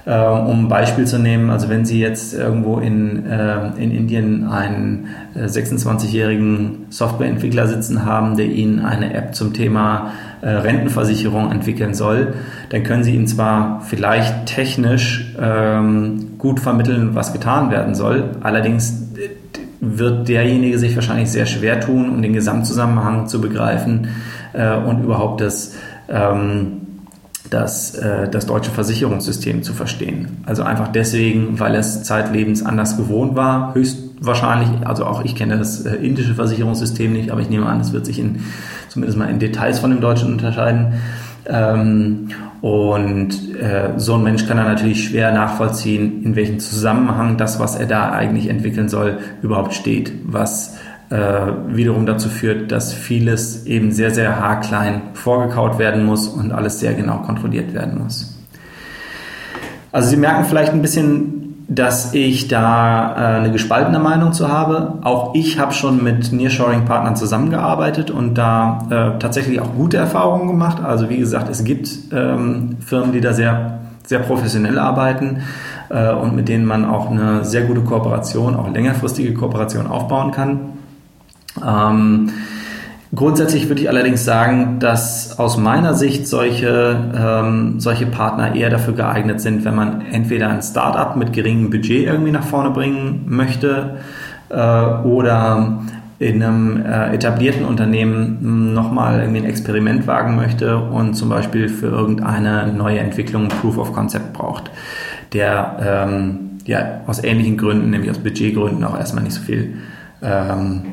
Um 0.09 0.67
ein 0.67 0.69
Beispiel 0.69 1.05
zu 1.05 1.19
nehmen, 1.19 1.51
also 1.51 1.69
wenn 1.69 1.85
Sie 1.85 1.99
jetzt 1.99 2.33
irgendwo 2.33 2.79
in, 2.79 3.27
in 3.77 3.91
Indien 3.91 4.47
einen 4.47 5.09
26-jährigen 5.37 6.59
äh, 6.89 6.93
Softwareentwickler 6.93 7.67
sitzen 7.67 8.05
haben, 8.05 8.37
der 8.37 8.47
Ihnen 8.47 8.85
eine 8.85 9.15
App 9.15 9.35
zum 9.35 9.53
Thema 9.53 10.13
Rentenversicherung 10.43 11.51
entwickeln 11.51 11.93
soll, 11.93 12.35
dann 12.69 12.85
können 12.85 13.03
Sie 13.03 13.17
ihm 13.17 13.27
zwar 13.27 13.81
vielleicht 13.81 14.47
technisch 14.47 15.35
ähm, 15.41 16.36
gut 16.47 16.61
vermitteln, 16.61 17.15
was 17.15 17.33
getan 17.33 17.71
werden 17.71 17.95
soll, 17.97 18.37
allerdings 18.41 19.03
wird 19.81 20.29
derjenige 20.29 20.79
sich 20.79 20.95
wahrscheinlich 20.95 21.31
sehr 21.31 21.47
schwer 21.47 21.81
tun, 21.81 22.09
um 22.09 22.23
den 22.23 22.33
Gesamtzusammenhang 22.33 23.27
zu 23.27 23.41
begreifen 23.41 24.09
und 24.87 25.03
überhaupt 25.05 25.43
das 25.43 25.75
ähm, 26.09 26.87
das, 27.51 27.95
äh, 27.95 28.29
das 28.29 28.47
deutsche 28.47 28.71
Versicherungssystem 28.71 29.63
zu 29.63 29.73
verstehen. 29.73 30.43
Also 30.47 30.63
einfach 30.63 30.89
deswegen, 30.89 31.59
weil 31.61 31.75
es 31.75 32.03
zeitlebens 32.03 32.65
anders 32.65 32.97
gewohnt 32.97 33.37
war, 33.37 33.75
höchstwahrscheinlich, 33.75 34.69
also 34.85 35.05
auch 35.05 35.25
ich 35.25 35.35
kenne 35.35 35.59
das 35.59 35.85
äh, 35.85 35.95
indische 35.95 36.35
Versicherungssystem 36.35 37.13
nicht, 37.13 37.31
aber 37.31 37.41
ich 37.41 37.51
nehme 37.51 37.67
an, 37.67 37.81
es 37.81 37.93
wird 37.93 38.07
sich 38.07 38.19
in, 38.19 38.41
zumindest 38.89 39.19
mal 39.19 39.31
in 39.31 39.39
Details 39.39 39.79
von 39.79 39.91
dem 39.91 40.01
deutschen 40.01 40.33
unterscheiden. 40.33 40.95
Ähm, 41.49 42.29
und 42.61 43.55
äh, 43.61 43.91
so 43.97 44.15
ein 44.15 44.23
Mensch 44.23 44.47
kann 44.47 44.57
dann 44.57 44.67
natürlich 44.67 45.05
schwer 45.05 45.33
nachvollziehen, 45.33 46.25
in 46.25 46.35
welchem 46.37 46.59
Zusammenhang 46.59 47.37
das, 47.37 47.61
was 47.61 47.77
er 47.77 47.87
da 47.87 48.11
eigentlich 48.11 48.49
entwickeln 48.49 48.89
soll, 48.89 49.19
überhaupt 49.43 49.75
steht, 49.75 50.13
was 50.25 50.77
äh, 51.11 51.17
wiederum 51.69 52.07
dazu 52.07 52.29
führt, 52.29 52.73
dass 52.73 52.93
vieles 52.93 53.67
eben 53.67 53.93
sehr, 53.93 54.11
sehr 54.11 54.41
haarklein 54.41 55.03
vorgekaut 55.15 55.79
werden 55.79 56.05
muss 56.05 56.27
und 56.27 56.53
alles 56.53 56.81
sehr 56.81 56.95
genau 56.95 57.19
kontrolliert 57.19 57.75
werden 57.75 58.03
muss. 58.03 58.37
Also 59.93 60.11
Sie 60.11 60.17
merken 60.17 60.45
vielleicht 60.45 60.73
ein 60.73 60.83
bisschen, 60.83 61.46
dass 61.69 62.15
ich 62.15 62.47
da 62.47 63.13
äh, 63.13 63.37
eine 63.39 63.51
gespaltene 63.51 63.99
Meinung 63.99 64.33
zu 64.33 64.49
habe. 64.49 64.99
Auch 65.03 65.35
ich 65.35 65.59
habe 65.59 65.73
schon 65.73 66.03
mit 66.03 66.33
Nearshoring-Partnern 66.33 67.17
zusammengearbeitet 67.17 68.11
und 68.11 68.35
da 68.35 68.79
äh, 68.89 69.19
tatsächlich 69.19 69.61
auch 69.61 69.75
gute 69.75 69.97
Erfahrungen 69.97 70.47
gemacht. 70.47 70.83
Also 70.83 71.09
wie 71.09 71.17
gesagt, 71.17 71.49
es 71.49 71.65
gibt 71.65 71.89
ähm, 72.13 72.77
Firmen, 72.81 73.13
die 73.13 73.21
da 73.21 73.33
sehr, 73.33 73.81
sehr 74.05 74.21
professionell 74.21 74.79
arbeiten 74.79 75.43
äh, 75.89 76.13
und 76.13 76.37
mit 76.37 76.49
denen 76.49 76.67
man 76.67 76.85
auch 76.85 77.11
eine 77.11 77.45
sehr 77.45 77.63
gute 77.63 77.81
Kooperation, 77.81 78.55
auch 78.55 78.73
längerfristige 78.73 79.35
Kooperation 79.35 79.89
aufbauen 79.89 80.31
kann. 80.31 80.61
Ähm, 81.67 82.31
grundsätzlich 83.15 83.69
würde 83.69 83.83
ich 83.83 83.89
allerdings 83.89 84.25
sagen, 84.25 84.79
dass 84.79 85.39
aus 85.39 85.57
meiner 85.57 85.95
Sicht 85.95 86.27
solche, 86.27 86.97
ähm, 87.17 87.81
solche 87.81 88.07
Partner 88.07 88.55
eher 88.55 88.71
dafür 88.71 88.95
geeignet 88.95 89.41
sind, 89.41 89.65
wenn 89.65 89.75
man 89.75 90.01
entweder 90.13 90.49
ein 90.49 90.63
Startup 90.63 91.17
mit 91.17 91.33
geringem 91.33 91.71
Budget 91.71 92.07
irgendwie 92.07 92.33
nach 92.33 92.45
vorne 92.45 92.71
bringen 92.71 93.25
möchte 93.29 93.97
äh, 94.49 94.57
oder 94.57 95.81
in 96.19 96.43
einem 96.43 96.85
äh, 96.85 97.15
etablierten 97.15 97.65
Unternehmen 97.65 98.73
nochmal 98.73 99.21
irgendwie 99.21 99.41
ein 99.41 99.45
Experiment 99.45 100.07
wagen 100.07 100.37
möchte 100.37 100.79
und 100.79 101.15
zum 101.15 101.29
Beispiel 101.29 101.69
für 101.69 101.89
irgendeine 101.89 102.73
neue 102.73 103.01
Entwicklung 103.01 103.49
Proof 103.49 103.77
of 103.77 103.93
Concept 103.93 104.33
braucht, 104.33 104.71
der 105.35 106.07
ähm, 106.09 106.39
ja 106.65 107.03
aus 107.07 107.23
ähnlichen 107.23 107.59
Gründen, 107.59 107.91
nämlich 107.91 108.11
aus 108.11 108.19
Budgetgründen, 108.19 108.83
auch 108.85 108.99
erstmal 108.99 109.25
nicht 109.25 109.35
so 109.35 109.43
viel 109.43 109.75
ähm, 110.23 110.85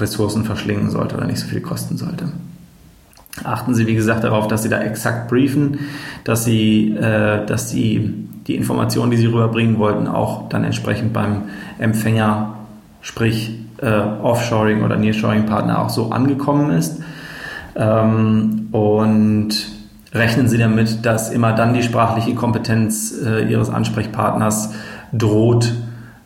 Ressourcen 0.00 0.44
verschlingen 0.44 0.90
sollte 0.90 1.16
oder 1.16 1.26
nicht 1.26 1.40
so 1.40 1.46
viel 1.46 1.60
kosten 1.60 1.96
sollte. 1.96 2.28
Achten 3.44 3.74
Sie, 3.74 3.86
wie 3.86 3.94
gesagt, 3.94 4.24
darauf, 4.24 4.48
dass 4.48 4.62
Sie 4.62 4.68
da 4.68 4.80
exakt 4.80 5.28
briefen, 5.28 5.80
dass 6.24 6.44
Sie, 6.44 6.94
äh, 6.96 7.46
dass 7.46 7.70
Sie 7.70 8.28
die 8.46 8.56
Informationen, 8.56 9.10
die 9.10 9.16
Sie 9.16 9.26
rüberbringen 9.26 9.78
wollten, 9.78 10.06
auch 10.08 10.48
dann 10.48 10.64
entsprechend 10.64 11.12
beim 11.12 11.42
Empfänger, 11.78 12.54
sprich 13.02 13.58
äh, 13.78 13.86
Offshoring 13.88 14.82
oder 14.82 14.96
Nearshoring-Partner 14.96 15.80
auch 15.80 15.90
so 15.90 16.10
angekommen 16.10 16.70
ist. 16.70 17.00
Ähm, 17.76 18.68
und 18.72 19.50
rechnen 20.12 20.48
Sie 20.48 20.58
damit, 20.58 21.04
dass 21.06 21.30
immer 21.30 21.52
dann 21.52 21.74
die 21.74 21.82
sprachliche 21.82 22.34
Kompetenz 22.34 23.14
äh, 23.24 23.48
Ihres 23.48 23.70
Ansprechpartners 23.70 24.72
droht, 25.12 25.72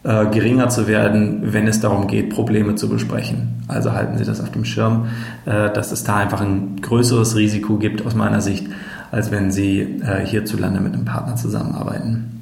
äh, 0.05 0.27
geringer 0.27 0.69
zu 0.69 0.89
werden, 0.89 1.53
wenn 1.53 1.69
es 1.69 1.81
darum 1.81 2.09
geht, 2.09 2.31
Probleme 2.31 2.75
zu 2.75 2.89
besprechen. 2.89 3.63
Also 3.69 3.93
halten 3.93 4.19
Sie 4.19 4.25
das 4.25 4.41
auf 4.41 4.51
dem 4.51 4.65
Schirm, 4.65 5.07
äh, 5.47 5.71
dass 5.71 5.93
es 5.93 6.03
da 6.03 6.17
einfach 6.17 6.41
ein 6.41 6.81
größeres 6.81 7.37
Risiko 7.37 7.77
gibt 7.77 8.05
aus 8.05 8.15
meiner 8.15 8.41
Sicht, 8.41 8.67
als 9.13 9.31
wenn 9.31 9.53
Sie 9.53 9.81
äh, 9.81 10.27
hierzulande 10.27 10.81
mit 10.81 10.95
einem 10.95 11.05
Partner 11.05 11.37
zusammenarbeiten. 11.37 12.33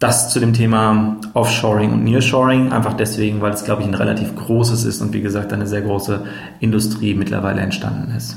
Das 0.00 0.30
zu 0.30 0.40
dem 0.40 0.52
Thema 0.52 1.18
Offshoring 1.34 1.92
und 1.92 2.02
Nearshoring, 2.02 2.72
einfach 2.72 2.94
deswegen, 2.94 3.40
weil 3.40 3.52
es, 3.52 3.62
glaube 3.62 3.82
ich, 3.82 3.88
ein 3.88 3.94
relativ 3.94 4.34
großes 4.34 4.84
ist 4.84 5.00
und 5.00 5.12
wie 5.12 5.20
gesagt 5.20 5.52
eine 5.52 5.68
sehr 5.68 5.82
große 5.82 6.22
Industrie 6.58 7.14
mittlerweile 7.14 7.60
entstanden 7.60 8.12
ist. 8.16 8.36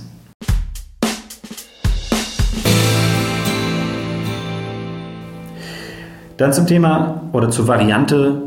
Dann 6.37 6.53
zum 6.53 6.67
Thema 6.67 7.21
oder 7.31 7.49
zur 7.49 7.67
Variante 7.67 8.41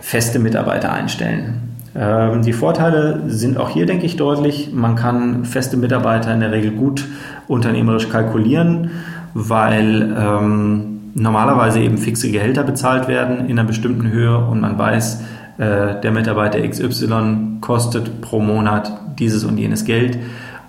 feste 0.00 0.38
Mitarbeiter 0.38 0.92
einstellen. 0.92 1.76
Ähm, 1.94 2.42
die 2.42 2.52
Vorteile 2.52 3.22
sind 3.26 3.58
auch 3.58 3.70
hier, 3.70 3.86
denke 3.86 4.06
ich, 4.06 4.16
deutlich. 4.16 4.72
Man 4.72 4.96
kann 4.96 5.44
feste 5.44 5.76
Mitarbeiter 5.76 6.32
in 6.32 6.40
der 6.40 6.52
Regel 6.52 6.70
gut 6.70 7.04
unternehmerisch 7.48 8.08
kalkulieren, 8.08 8.90
weil 9.34 10.14
ähm, 10.16 11.00
normalerweise 11.14 11.80
eben 11.80 11.98
fixe 11.98 12.30
Gehälter 12.30 12.62
bezahlt 12.62 13.08
werden 13.08 13.48
in 13.48 13.58
einer 13.58 13.66
bestimmten 13.66 14.10
Höhe 14.10 14.38
und 14.38 14.60
man 14.60 14.78
weiß, 14.78 15.22
äh, 15.58 16.00
der 16.00 16.10
Mitarbeiter 16.12 16.66
XY 16.66 17.58
kostet 17.60 18.20
pro 18.22 18.40
Monat 18.40 18.90
dieses 19.18 19.44
und 19.44 19.58
jenes 19.58 19.84
Geld 19.84 20.18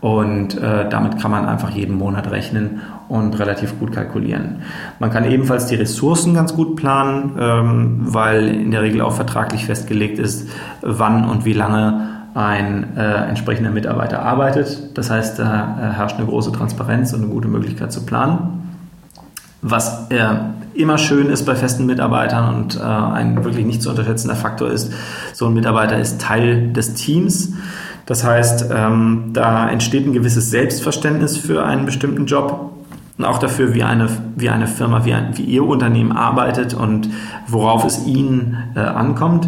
und 0.04 0.58
äh, 0.58 0.90
damit 0.90 1.18
kann 1.22 1.32
man 1.32 1.46
einfach 1.46 1.70
jeden 1.70 1.98
Monat 1.98 2.30
rechnen 2.30 2.82
und 3.08 3.40
relativ 3.40 3.80
gut 3.80 3.94
kalkulieren. 3.94 4.58
Man 5.00 5.12
kann 5.12 5.24
ebenfalls 5.24 5.68
die 5.68 5.76
Ressourcen 5.76 6.34
ganz 6.34 6.54
gut 6.54 6.76
planen, 6.76 7.38
ähm, 7.40 8.00
weil 8.02 8.50
in 8.50 8.72
der 8.72 8.82
Regel 8.82 9.00
auch 9.00 9.14
vertraglich 9.14 9.66
festgelegt 9.66 10.20
ist, 10.20 10.50
wann 10.82 11.30
und 11.30 11.46
wie 11.46 11.54
lange 11.54 12.10
ein 12.34 12.98
äh, 12.98 13.30
entsprechender 13.30 13.72
Mitarbeiter 13.72 14.22
arbeitet. 14.22 14.98
Das 14.98 15.10
heißt, 15.10 15.40
da 15.40 15.78
äh, 15.80 15.96
herrscht 15.96 16.18
eine 16.18 16.28
große 16.28 16.52
Transparenz 16.52 17.14
und 17.14 17.22
eine 17.22 17.32
gute 17.32 17.48
Möglichkeit 17.48 17.94
zu 17.94 18.06
planen. 18.06 18.76
Was 19.62 20.10
äh, 20.10 20.20
immer 20.74 20.98
schön 20.98 21.30
ist 21.30 21.46
bei 21.46 21.56
festen 21.56 21.86
Mitarbeitern 21.86 22.54
und 22.54 22.76
äh, 22.76 22.82
ein 22.82 23.42
wirklich 23.46 23.66
nicht 23.66 23.82
zu 23.82 23.90
unterschätzender 23.90 24.36
Faktor 24.36 24.70
ist, 24.70 24.92
so 25.32 25.46
ein 25.46 25.54
Mitarbeiter 25.54 25.98
ist 25.98 26.20
Teil 26.20 26.74
des 26.74 26.96
Teams. 26.96 27.54
Das 28.06 28.24
heißt, 28.24 28.70
ähm, 28.74 29.30
da 29.34 29.70
entsteht 29.70 30.06
ein 30.06 30.14
gewisses 30.14 30.50
Selbstverständnis 30.50 31.38
für 31.38 31.66
einen 31.66 31.86
bestimmten 31.86 32.26
Job 32.26 32.74
und 33.18 33.26
auch 33.26 33.38
dafür, 33.38 33.74
wie 33.74 33.84
eine, 33.84 34.10
wie 34.36 34.50
eine 34.50 34.68
Firma, 34.68 35.06
wie, 35.06 35.14
ein, 35.14 35.38
wie 35.38 35.44
ihr 35.44 35.64
Unternehmen 35.64 36.12
arbeitet 36.12 36.74
und 36.74 37.10
worauf 37.48 37.86
es 37.86 38.06
ihnen 38.06 38.58
äh, 38.76 38.80
ankommt. 38.80 39.48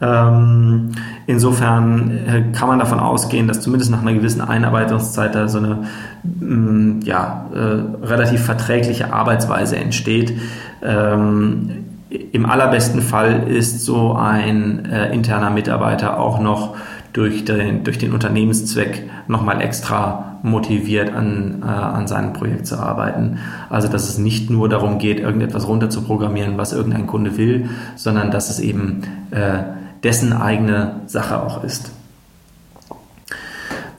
Ähm, 0.00 0.90
insofern 1.26 2.10
äh, 2.26 2.42
kann 2.52 2.68
man 2.68 2.78
davon 2.78 3.00
ausgehen, 3.00 3.48
dass 3.48 3.62
zumindest 3.62 3.90
nach 3.90 4.02
einer 4.02 4.12
gewissen 4.12 4.42
Einarbeitungszeit 4.42 5.34
da 5.34 5.48
so 5.48 5.58
eine 5.58 5.86
mh, 6.22 6.56
mm, 6.56 7.00
ja, 7.04 7.46
äh, 7.54 8.06
relativ 8.06 8.42
verträgliche 8.42 9.14
Arbeitsweise 9.14 9.76
entsteht. 9.76 10.36
Ähm, 10.82 11.84
Im 12.10 12.44
allerbesten 12.44 13.00
Fall 13.00 13.44
ist 13.48 13.84
so 13.84 14.14
ein 14.14 14.84
äh, 14.84 15.14
interner 15.14 15.48
Mitarbeiter 15.48 16.20
auch 16.20 16.40
noch 16.40 16.74
durch 17.16 17.46
den, 17.46 17.82
durch 17.82 17.96
den 17.96 18.12
Unternehmenszweck 18.12 19.08
nochmal 19.26 19.62
extra 19.62 20.38
motiviert 20.42 21.14
an, 21.14 21.62
äh, 21.62 21.66
an 21.66 22.06
seinem 22.06 22.34
Projekt 22.34 22.66
zu 22.66 22.78
arbeiten. 22.78 23.38
Also 23.70 23.88
dass 23.88 24.06
es 24.06 24.18
nicht 24.18 24.50
nur 24.50 24.68
darum 24.68 24.98
geht, 24.98 25.18
irgendetwas 25.18 25.66
runter 25.66 25.88
zu 25.88 26.02
programmieren, 26.02 26.58
was 26.58 26.74
irgendein 26.74 27.06
Kunde 27.06 27.38
will, 27.38 27.70
sondern 27.96 28.30
dass 28.30 28.50
es 28.50 28.60
eben 28.60 29.02
äh, 29.30 29.62
dessen 30.02 30.34
eigene 30.34 30.96
Sache 31.06 31.42
auch 31.42 31.64
ist. 31.64 31.90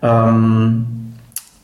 Ähm, 0.04 0.86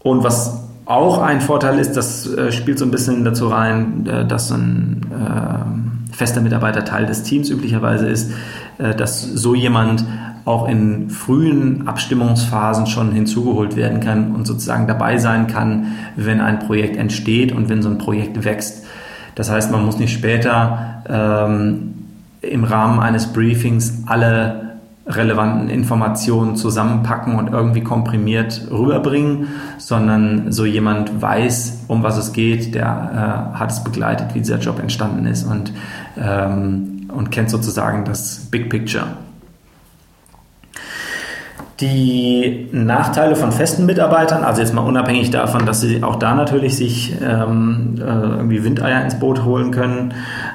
und 0.01 0.23
was 0.23 0.59
auch 0.85 1.19
ein 1.19 1.39
Vorteil 1.39 1.77
ist, 1.77 1.93
das 1.93 2.27
äh, 2.27 2.51
spielt 2.51 2.79
so 2.79 2.85
ein 2.85 2.91
bisschen 2.91 3.23
dazu 3.23 3.47
rein, 3.47 4.07
äh, 4.07 4.25
dass 4.25 4.47
so 4.47 4.55
ein 4.55 5.05
äh, 5.11 6.15
fester 6.15 6.41
Mitarbeiter 6.41 6.83
Teil 6.83 7.05
des 7.05 7.21
Teams 7.21 7.51
üblicherweise 7.51 8.07
ist, 8.07 8.31
äh, 8.79 8.95
dass 8.95 9.21
so 9.21 9.53
jemand 9.53 10.03
auch 10.45 10.67
in 10.67 11.09
frühen 11.09 11.87
Abstimmungsphasen 11.87 12.87
schon 12.87 13.11
hinzugeholt 13.13 13.75
werden 13.75 13.99
kann 14.01 14.35
und 14.35 14.45
sozusagen 14.45 14.87
dabei 14.87 15.17
sein 15.17 15.47
kann, 15.47 15.93
wenn 16.15 16.41
ein 16.41 16.59
Projekt 16.59 16.97
entsteht 16.97 17.51
und 17.51 17.69
wenn 17.69 17.81
so 17.81 17.89
ein 17.89 17.97
Projekt 17.97 18.43
wächst. 18.43 18.85
Das 19.35 19.49
heißt, 19.49 19.71
man 19.71 19.85
muss 19.85 19.97
nicht 19.97 20.13
später 20.13 21.03
ähm, 21.09 21.93
im 22.41 22.63
Rahmen 22.65 22.99
eines 22.99 23.31
Briefings 23.31 24.03
alle 24.05 24.63
relevanten 25.05 25.69
Informationen 25.69 26.55
zusammenpacken 26.55 27.35
und 27.35 27.49
irgendwie 27.51 27.81
komprimiert 27.81 28.67
rüberbringen, 28.71 29.49
sondern 29.77 30.51
so 30.51 30.65
jemand 30.65 31.21
weiß, 31.21 31.85
um 31.87 32.03
was 32.03 32.17
es 32.17 32.31
geht, 32.31 32.73
der 32.73 33.51
äh, 33.53 33.57
hat 33.57 33.71
es 33.71 33.83
begleitet, 33.83 34.33
wie 34.33 34.39
dieser 34.39 34.59
Job 34.59 34.79
entstanden 34.79 35.25
ist 35.25 35.43
und, 35.43 35.73
ähm, 36.17 37.09
und 37.13 37.31
kennt 37.31 37.49
sozusagen 37.49 38.05
das 38.05 38.47
Big 38.49 38.69
Picture. 38.69 39.07
Die 41.79 42.69
Nachteile 42.71 43.35
von 43.35 43.51
festen 43.51 43.85
Mitarbeitern, 43.87 44.43
also 44.43 44.61
jetzt 44.61 44.73
mal 44.73 44.81
unabhängig 44.81 45.31
davon, 45.31 45.65
dass 45.65 45.81
sie 45.81 46.03
auch 46.03 46.17
da 46.17 46.35
natürlich 46.35 46.77
sich 46.77 47.15
ähm, 47.19 47.95
äh, 47.97 48.01
irgendwie 48.03 48.63
Windeier 48.63 49.03
ins 49.03 49.19
Boot 49.19 49.43
holen 49.43 49.71
können, 49.71 50.13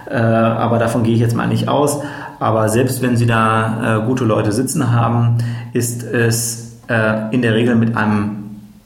äh, 0.09 0.14
aber 0.16 0.78
davon 0.78 1.02
gehe 1.02 1.14
ich 1.14 1.20
jetzt 1.20 1.35
mal 1.35 1.48
nicht 1.48 1.68
aus. 1.68 2.02
Aber 2.38 2.68
selbst 2.68 3.02
wenn 3.02 3.16
sie 3.16 3.26
da 3.26 3.98
äh, 3.98 4.07
gute 4.07 4.24
Leute 4.24 4.52
sitzen 4.52 4.92
haben, 4.92 5.38
ist 5.72 6.04
es 6.04 6.78
äh, 6.88 7.35
in 7.35 7.42
der 7.42 7.54
Regel 7.54 7.74
mit 7.74 7.96
einem 7.96 8.38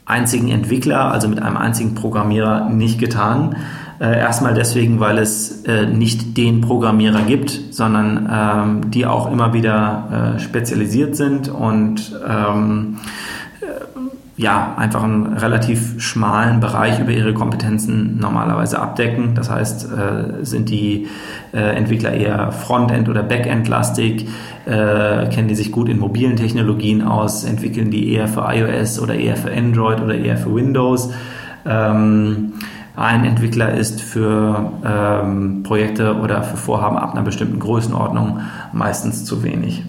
einzigen 0.05 0.49
Entwickler, 0.49 1.11
also 1.11 1.27
mit 1.27 1.41
einem 1.41 1.57
einzigen 1.57 1.95
Programmierer 1.95 2.69
nicht 2.69 2.99
getan. 2.99 3.55
Äh, 3.99 4.19
erstmal 4.19 4.53
deswegen, 4.53 4.99
weil 4.99 5.17
es 5.17 5.63
äh, 5.65 5.85
nicht 5.85 6.35
den 6.37 6.61
Programmierer 6.61 7.21
gibt, 7.21 7.51
sondern 7.71 8.29
ähm, 8.31 8.91
die 8.91 9.05
auch 9.05 9.31
immer 9.31 9.53
wieder 9.53 10.35
äh, 10.35 10.39
spezialisiert 10.39 11.15
sind 11.15 11.47
und 11.47 12.11
ähm, 12.27 12.97
äh, 13.61 13.65
ja, 14.35 14.73
einfach 14.77 15.03
einen 15.03 15.37
relativ 15.37 16.01
schmalen 16.01 16.59
Bereich 16.59 16.99
über 16.99 17.11
ihre 17.11 17.35
Kompetenzen 17.35 18.17
normalerweise 18.19 18.79
abdecken. 18.79 19.35
Das 19.35 19.51
heißt, 19.51 19.85
äh, 19.91 20.43
sind 20.43 20.69
die 20.69 21.07
äh, 21.53 21.59
Entwickler 21.59 22.13
eher 22.13 22.51
Frontend- 22.51 23.09
oder 23.09 23.21
Backend-lastig, 23.23 24.27
kennen 24.65 25.49
die 25.49 25.55
sich 25.55 25.73
gut 25.73 25.89
in 25.89 25.99
mobilen 25.99 26.37
Technologien 26.37 27.01
aus, 27.01 27.43
entwickeln 27.43 27.91
die 27.91 28.13
eher 28.13 28.29
für 28.29 28.45
iOS 28.49 28.97
oder 28.97 29.13
eher 29.13 29.35
für 29.35 29.51
Android 29.51 29.99
oder 29.99 30.15
eher 30.15 30.37
für 30.37 30.55
Windows. 30.55 31.09
Ähm, 31.65 32.53
ein 32.95 33.25
Entwickler 33.25 33.73
ist 33.73 34.01
für 34.01 34.71
ähm, 34.85 35.63
Projekte 35.63 36.15
oder 36.17 36.43
für 36.43 36.57
Vorhaben 36.57 36.97
ab 36.97 37.13
einer 37.13 37.23
bestimmten 37.23 37.59
Größenordnung 37.59 38.41
meistens 38.71 39.25
zu 39.25 39.43
wenig. 39.43 39.83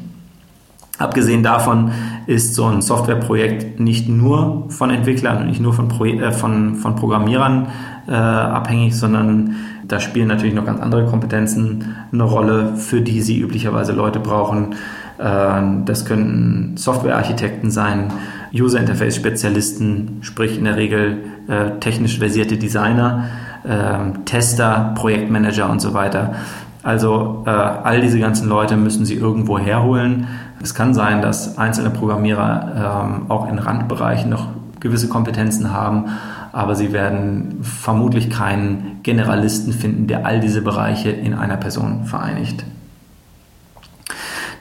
Abgesehen 0.99 1.43
davon 1.43 1.91
ist 2.27 2.55
so 2.55 2.67
ein 2.67 2.81
Softwareprojekt 2.81 3.81
nicht 3.81 4.09
nur 4.09 4.67
von 4.69 4.91
Entwicklern 4.91 5.39
und 5.39 5.47
nicht 5.49 5.61
nur 5.61 5.73
von, 5.73 5.89
Pro 5.89 6.05
äh, 6.05 6.31
von, 6.31 6.77
von 6.77 6.95
Programmierern 6.95 7.67
äh, 8.07 8.13
abhängig, 8.13 8.97
sondern 8.97 9.57
da 9.89 9.99
spielen 9.99 10.29
natürlich 10.29 10.55
noch 10.55 10.65
ganz 10.65 10.81
andere 10.81 11.07
Kompetenzen 11.07 11.97
eine 12.13 12.23
Rolle, 12.23 12.77
für 12.77 13.01
die 13.01 13.23
sie 13.23 13.41
üblicherweise 13.41 13.93
Leute 13.93 14.21
brauchen. 14.21 14.77
Äh, 15.19 15.63
das 15.85 16.05
könnten 16.05 16.77
Softwarearchitekten 16.77 17.73
sein, 17.73 18.13
User 18.55 18.79
Interface 18.79 19.17
Spezialisten, 19.17 20.19
sprich 20.21 20.57
in 20.59 20.65
der 20.65 20.77
Regel 20.77 21.25
äh, 21.49 21.79
technisch 21.81 22.19
versierte 22.19 22.57
Designer, 22.57 23.25
äh, 23.65 24.19
Tester, 24.25 24.93
Projektmanager 24.95 25.69
und 25.69 25.81
so 25.81 25.93
weiter. 25.93 26.35
Also 26.83 27.43
äh, 27.47 27.51
all 27.51 28.01
diese 28.01 28.21
ganzen 28.21 28.49
Leute 28.49 28.77
müssen 28.77 29.05
sie 29.05 29.15
irgendwo 29.15 29.59
herholen. 29.59 30.29
Es 30.63 30.75
kann 30.75 30.95
sein, 30.95 31.21
dass 31.21 31.59
einzelne 31.59 31.91
Programmierer 31.91 33.07
ähm, 33.07 33.31
auch 33.31 33.49
in 33.49 33.59
Randbereichen 33.59 34.31
noch 34.31 34.49
gewisse 34.79 35.09
Kompetenzen 35.09 35.73
haben, 35.73 36.11
aber 36.53 36.75
sie 36.77 36.93
werden 36.93 37.59
vermutlich 37.63 38.31
keinen 38.31 39.01
Generalisten 39.03 39.73
finden, 39.73 40.07
der 40.07 40.27
all 40.27 40.41
diese 40.41 40.63
Bereiche 40.63 41.11
in 41.11 41.35
einer 41.35 41.57
Person 41.57 42.05
vereinigt 42.05 42.65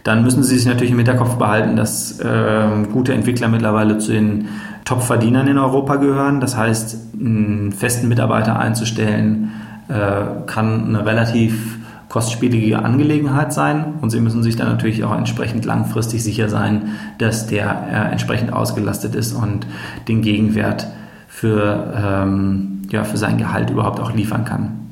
dann 0.04 0.24
müssen 0.24 0.44
Sie 0.44 0.58
sich 0.58 0.66
natürlich 0.66 0.92
im 0.92 0.98
Hinterkopf 0.98 1.36
behalten, 1.36 1.76
dass 1.76 2.20
äh, 2.20 2.68
gute 2.92 3.14
Entwickler 3.14 3.48
mittlerweile 3.48 3.98
zu 3.98 4.12
den 4.12 4.50
Top-Verdienern 4.86 5.48
in 5.48 5.58
Europa 5.58 5.96
gehören. 5.96 6.42
Das 6.42 6.58
heißt, 6.58 6.98
einen 7.20 7.72
festen 7.72 8.10
Mitarbeiter 8.10 8.60
einzustellen, 8.60 9.52
äh, 9.88 10.46
kann 10.46 10.88
eine 10.88 11.06
relativ 11.06 11.80
kostspielige 12.10 12.80
Angelegenheit 12.80 13.54
sein 13.54 13.96
und 14.02 14.12
Sie 14.12 14.20
müssen 14.20 14.44
sich 14.44 14.56
dann 14.56 14.68
natürlich 14.68 15.04
auch 15.04 15.18
entsprechend 15.18 15.66
langfristig 15.66 16.24
sicher 16.24 16.48
sein, 16.48 16.92
dass 17.18 17.48
der 17.48 17.88
äh, 17.90 18.12
entsprechend 18.12 18.54
ausgelastet 18.54 19.16
ist 19.16 19.34
und 19.34 19.66
den 20.08 20.22
Gegenwert 20.22 20.86
für, 21.28 21.92
ähm, 21.98 22.84
ja, 22.92 23.04
für 23.04 23.18
sein 23.18 23.40
Gehalt 23.40 23.72
überhaupt 23.72 24.00
auch 24.00 24.14
liefern 24.14 24.46
kann. 24.46 24.83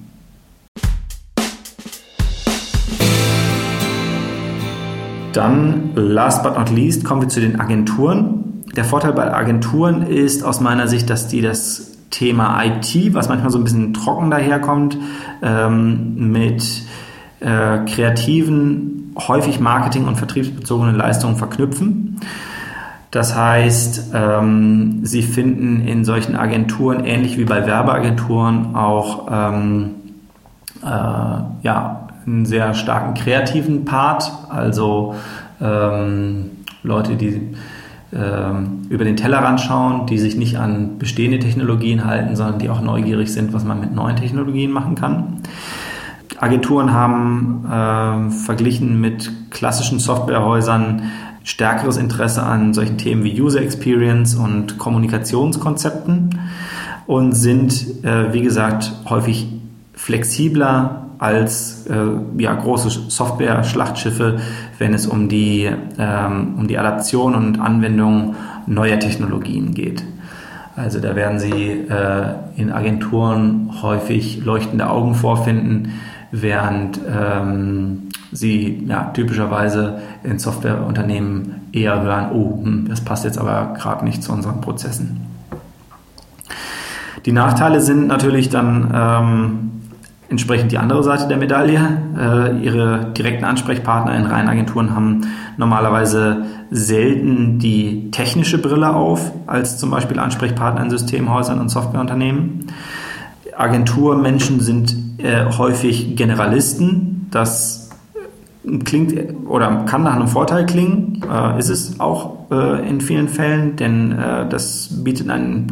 Dann, 5.34 5.92
last 5.96 6.44
but 6.44 6.58
not 6.58 6.70
least, 6.70 7.06
kommen 7.06 7.22
wir 7.22 7.30
zu 7.30 7.40
den 7.40 7.60
Agenturen. 7.60 8.64
Der 8.76 8.86
Vorteil 8.86 9.14
bei 9.14 9.34
Agenturen 9.34 10.04
ist 10.04 10.44
aus 10.44 10.62
meiner 10.62 10.88
Sicht, 10.88 11.10
dass 11.10 11.28
die 11.28 11.42
das 11.42 11.98
Thema 12.10 12.64
IT, 12.64 13.14
was 13.14 13.30
manchmal 13.30 13.52
so 13.52 13.58
ein 13.58 13.64
bisschen 13.64 13.94
trocken 13.94 14.30
daherkommt, 14.32 14.98
ähm, 15.42 16.32
mit 16.32 16.84
äh, 17.40 17.80
kreativen, 17.86 19.14
häufig 19.18 19.60
marketing- 19.60 20.08
und 20.08 20.18
vertriebsbezogenen 20.18 20.96
Leistungen 20.96 21.38
verknüpfen. 21.38 22.20
Das 23.12 23.36
heißt, 23.36 24.12
ähm, 24.14 25.02
sie 25.04 25.22
finden 25.22 25.86
in 25.86 26.06
solchen 26.06 26.36
Agenturen, 26.36 27.04
ähnlich 27.04 27.38
wie 27.38 27.44
bei 27.44 27.66
Werbeagenturen, 27.66 28.74
auch 28.74 29.28
ähm, 29.30 29.96
äh, 30.82 30.88
ja, 30.88 32.01
einen 32.26 32.46
sehr 32.46 32.74
starken 32.74 33.14
kreativen 33.14 33.86
Part, 33.86 34.32
also 34.50 35.16
ähm, 35.62 36.52
Leute, 36.84 37.16
die 37.16 37.56
ähm, 38.14 38.82
über 38.90 39.06
den 39.06 39.16
Tellerrand 39.16 39.62
schauen, 39.62 40.06
die 40.08 40.18
sich 40.18 40.36
nicht 40.36 40.58
an 40.58 40.98
bestehende 41.00 41.40
Technologien 41.40 42.06
halten, 42.06 42.36
sondern 42.36 42.60
die 42.60 42.70
auch 42.70 42.82
neugierig 42.82 43.32
sind, 43.32 43.54
was 43.54 43.64
man 43.64 43.80
mit 43.80 43.96
neuen 43.96 44.18
Technologien 44.18 44.72
machen 44.72 44.96
kann. 44.96 45.42
Agenturen 46.40 46.92
haben 46.92 47.66
äh, 47.66 48.32
verglichen 48.32 49.00
mit 49.00 49.32
klassischen 49.52 50.00
Softwarehäusern 50.00 51.04
stärkeres 51.44 51.98
Interesse 51.98 52.44
an 52.44 52.74
solchen 52.74 52.98
Themen 52.98 53.24
wie 53.24 53.40
User 53.40 53.62
Experience 53.62 54.36
und 54.36 54.78
Kommunikationskonzepten 54.78 56.40
und 57.08 57.34
sind, 57.34 58.04
äh, 58.04 58.34
wie 58.34 58.42
gesagt, 58.42 58.92
häufig 59.10 59.48
flexibler 59.94 61.08
als 61.22 61.86
äh, 61.86 62.42
ja, 62.42 62.56
große 62.56 62.90
Software-Schlachtschiffe, 62.90 64.40
wenn 64.80 64.96
es 64.96 65.06
um 65.06 65.30
die, 65.30 65.70
ähm, 66.00 66.56
um 66.58 66.68
die 66.68 66.80
Adaption 66.80 67.36
und 67.36 67.60
Anwendung 67.60 68.36
neuer 68.66 68.98
Technologien 68.98 69.76
geht. 69.76 70.04
Also 70.76 71.00
da 71.00 71.16
werden 71.16 71.38
Sie 71.38 71.70
äh, 71.70 72.24
in 72.56 72.72
Agenturen 72.72 73.70
häufig 73.84 74.44
leuchtende 74.44 74.90
Augen 74.90 75.14
vorfinden, 75.14 75.94
während 76.32 77.00
ähm, 77.08 78.10
Sie 78.32 78.84
ja, 78.88 79.12
typischerweise 79.14 80.00
in 80.24 80.40
Softwareunternehmen 80.40 81.68
eher 81.72 82.02
hören, 82.02 82.32
oh, 82.34 82.64
hm, 82.64 82.88
das 82.90 83.02
passt 83.02 83.26
jetzt 83.26 83.38
aber 83.38 83.76
gerade 83.78 84.06
nicht 84.06 84.24
zu 84.24 84.32
unseren 84.32 84.60
Prozessen. 84.60 85.28
Die 87.28 87.32
Nachteile 87.32 87.80
sind 87.80 88.08
natürlich 88.08 88.50
dann 88.50 88.92
ähm, 88.92 89.71
entsprechend 90.32 90.72
die 90.72 90.78
andere 90.78 91.04
Seite 91.04 91.28
der 91.28 91.38
Medaille. 91.38 91.80
Äh, 92.18 92.64
ihre 92.64 93.12
direkten 93.16 93.44
Ansprechpartner 93.44 94.16
in 94.16 94.26
reinen 94.26 94.48
Agenturen 94.48 94.96
haben 94.96 95.28
normalerweise 95.58 96.46
selten 96.72 97.60
die 97.60 98.10
technische 98.12 98.58
Brille 98.58 98.96
auf, 98.96 99.32
als 99.46 99.78
zum 99.78 99.92
Beispiel 99.92 100.18
Ansprechpartner 100.20 100.82
in 100.82 100.90
Systemhäusern 100.90 101.60
und 101.60 101.70
Softwareunternehmen. 101.70 102.68
Agenturmenschen 103.56 104.62
sind 104.62 104.96
äh, 105.18 105.46
häufig 105.58 106.16
Generalisten. 106.16 107.28
Das 107.30 107.90
klingt 108.86 109.14
oder 109.48 109.84
kann 109.86 110.04
nach 110.04 110.16
einem 110.16 110.30
Vorteil 110.30 110.66
klingen, 110.66 111.26
äh, 111.30 111.60
ist 111.60 111.70
es 111.70 112.00
auch 112.00 112.50
äh, 112.52 112.88
in 112.88 113.02
vielen 113.02 113.28
Fällen, 113.28 113.76
denn 113.76 114.14
äh, 114.14 114.48
das 114.48 115.04
bietet 115.04 115.30
einen 115.30 115.68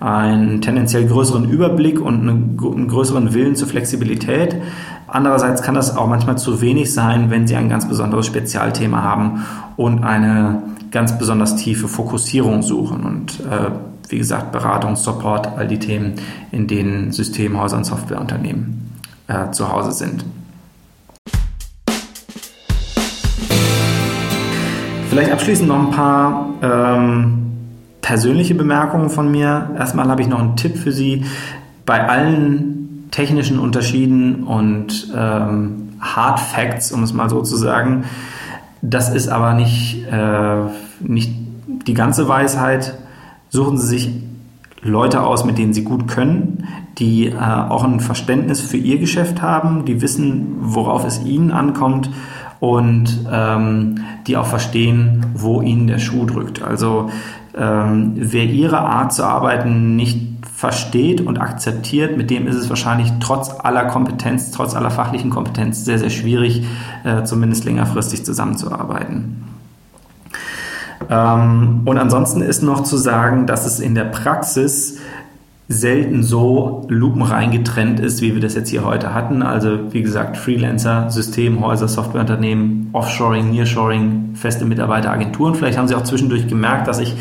einen 0.00 0.60
tendenziell 0.60 1.06
größeren 1.06 1.48
Überblick 1.48 2.00
und 2.00 2.20
einen 2.20 2.88
größeren 2.88 3.34
Willen 3.34 3.56
zur 3.56 3.68
Flexibilität. 3.68 4.56
Andererseits 5.06 5.62
kann 5.62 5.74
das 5.74 5.96
auch 5.96 6.08
manchmal 6.08 6.38
zu 6.38 6.60
wenig 6.60 6.92
sein, 6.92 7.30
wenn 7.30 7.46
Sie 7.46 7.56
ein 7.56 7.68
ganz 7.68 7.88
besonderes 7.88 8.26
Spezialthema 8.26 9.02
haben 9.02 9.44
und 9.76 10.02
eine 10.02 10.62
ganz 10.90 11.18
besonders 11.18 11.56
tiefe 11.56 11.88
Fokussierung 11.88 12.62
suchen. 12.62 13.04
Und 13.04 13.40
äh, 13.40 13.70
wie 14.08 14.18
gesagt, 14.18 14.52
Beratung, 14.52 14.96
Support, 14.96 15.48
all 15.56 15.68
die 15.68 15.78
Themen, 15.78 16.14
in 16.50 16.66
denen 16.66 17.12
Systemhäuser 17.12 17.76
und 17.76 17.84
Softwareunternehmen 17.84 18.92
äh, 19.28 19.50
zu 19.50 19.70
Hause 19.70 19.92
sind. 19.92 20.24
Vielleicht 25.10 25.30
abschließend 25.30 25.68
noch 25.68 25.78
ein 25.78 25.90
paar 25.90 26.48
ähm, 26.60 27.43
persönliche 28.04 28.54
Bemerkungen 28.54 29.08
von 29.08 29.30
mir. 29.30 29.70
Erstmal 29.78 30.08
habe 30.08 30.20
ich 30.20 30.28
noch 30.28 30.38
einen 30.38 30.56
Tipp 30.56 30.76
für 30.76 30.92
Sie. 30.92 31.24
Bei 31.86 32.06
allen 32.06 33.08
technischen 33.10 33.58
Unterschieden 33.58 34.44
und 34.44 35.10
ähm, 35.16 35.94
Hard 36.00 36.38
Facts, 36.38 36.92
um 36.92 37.02
es 37.02 37.14
mal 37.14 37.30
so 37.30 37.40
zu 37.40 37.56
sagen, 37.56 38.04
das 38.82 39.08
ist 39.08 39.28
aber 39.28 39.54
nicht, 39.54 40.04
äh, 40.12 40.56
nicht 41.00 41.32
die 41.66 41.94
ganze 41.94 42.28
Weisheit. 42.28 42.98
Suchen 43.48 43.78
Sie 43.78 43.86
sich 43.86 44.10
Leute 44.82 45.22
aus, 45.22 45.46
mit 45.46 45.56
denen 45.56 45.72
Sie 45.72 45.84
gut 45.84 46.06
können, 46.06 46.68
die 46.98 47.28
äh, 47.28 47.34
auch 47.38 47.84
ein 47.84 48.00
Verständnis 48.00 48.60
für 48.60 48.76
Ihr 48.76 48.98
Geschäft 48.98 49.40
haben, 49.40 49.86
die 49.86 50.02
wissen, 50.02 50.56
worauf 50.60 51.06
es 51.06 51.24
Ihnen 51.24 51.52
ankommt 51.52 52.10
und 52.60 53.26
ähm, 53.32 54.00
die 54.26 54.36
auch 54.36 54.46
verstehen, 54.46 55.24
wo 55.32 55.62
Ihnen 55.62 55.86
der 55.86 55.98
Schuh 55.98 56.26
drückt. 56.26 56.62
Also 56.62 57.08
ähm, 57.56 58.12
wer 58.16 58.44
ihre 58.44 58.80
Art 58.80 59.12
zu 59.12 59.24
arbeiten 59.24 59.96
nicht 59.96 60.34
versteht 60.54 61.20
und 61.20 61.38
akzeptiert, 61.38 62.16
mit 62.16 62.30
dem 62.30 62.46
ist 62.46 62.56
es 62.56 62.68
wahrscheinlich 62.68 63.12
trotz 63.20 63.50
aller 63.50 63.84
Kompetenz, 63.86 64.50
trotz 64.50 64.74
aller 64.74 64.90
fachlichen 64.90 65.30
Kompetenz 65.30 65.84
sehr, 65.84 65.98
sehr 65.98 66.10
schwierig, 66.10 66.64
äh, 67.04 67.24
zumindest 67.24 67.64
längerfristig 67.64 68.24
zusammenzuarbeiten. 68.24 69.44
Ähm, 71.10 71.82
und 71.84 71.98
ansonsten 71.98 72.40
ist 72.40 72.62
noch 72.62 72.82
zu 72.84 72.96
sagen, 72.96 73.46
dass 73.46 73.66
es 73.66 73.80
in 73.80 73.94
der 73.94 74.04
Praxis 74.04 74.98
selten 75.68 76.22
so 76.22 76.86
lupenrein 76.88 77.50
getrennt 77.50 77.98
ist, 77.98 78.20
wie 78.20 78.34
wir 78.34 78.40
das 78.40 78.54
jetzt 78.54 78.68
hier 78.68 78.84
heute 78.84 79.14
hatten. 79.14 79.42
Also 79.42 79.92
wie 79.92 80.02
gesagt, 80.02 80.36
Freelancer, 80.36 81.10
Systemhäuser, 81.10 81.88
Softwareunternehmen, 81.88 82.90
Offshoring, 82.92 83.50
Nearshoring, 83.50 84.34
feste 84.34 84.66
Mitarbeiter, 84.66 85.10
Agenturen. 85.10 85.54
Vielleicht 85.54 85.78
haben 85.78 85.88
Sie 85.88 85.94
auch 85.94 86.04
zwischendurch 86.04 86.48
gemerkt, 86.48 86.86
dass 86.86 86.98
ich 86.98 87.14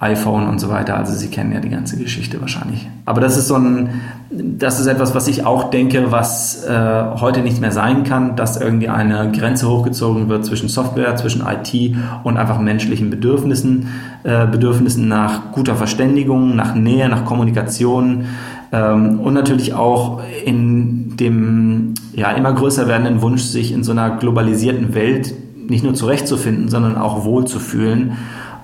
iPhone 0.00 0.48
und 0.48 0.58
so 0.58 0.70
weiter. 0.70 0.96
Also 0.96 1.12
Sie 1.12 1.28
kennen 1.28 1.52
ja 1.52 1.60
die 1.60 1.68
ganze 1.68 1.98
Geschichte 1.98 2.40
wahrscheinlich. 2.40 2.88
Aber 3.04 3.20
das 3.20 3.36
ist 3.36 3.48
so 3.48 3.56
ein, 3.56 4.00
das 4.30 4.80
ist 4.80 4.86
etwas, 4.86 5.14
was 5.14 5.28
ich 5.28 5.44
auch 5.44 5.70
denke, 5.70 6.10
was 6.10 6.64
äh, 6.64 7.02
heute 7.20 7.42
nicht 7.42 7.60
mehr 7.60 7.70
sein 7.70 8.02
kann, 8.02 8.34
dass 8.34 8.58
irgendwie 8.58 8.88
eine 8.88 9.30
Grenze 9.30 9.68
hochgezogen 9.68 10.30
wird 10.30 10.46
zwischen 10.46 10.70
Software, 10.70 11.14
zwischen 11.16 11.42
IT 11.46 11.96
und 12.24 12.38
einfach 12.38 12.58
menschlichen 12.58 13.10
Bedürfnissen, 13.10 13.88
äh, 14.24 14.46
Bedürfnissen 14.46 15.06
nach 15.06 15.52
guter 15.52 15.74
Verständigung, 15.74 16.56
nach 16.56 16.74
Nähe, 16.74 17.10
nach 17.10 17.26
Kommunikation 17.26 18.24
ähm, 18.72 19.20
und 19.20 19.34
natürlich 19.34 19.74
auch 19.74 20.20
in 20.44 21.16
dem 21.16 21.94
ja 22.12 22.30
immer 22.32 22.52
größer 22.52 22.88
werdenden 22.88 23.22
Wunsch, 23.22 23.42
sich 23.42 23.72
in 23.72 23.84
so 23.84 23.92
einer 23.92 24.16
globalisierten 24.16 24.94
Welt 24.94 25.34
nicht 25.68 25.84
nur 25.84 25.94
zurechtzufinden, 25.94 26.68
sondern 26.68 26.96
auch 26.96 27.24
wohlzufühlen 27.24 28.16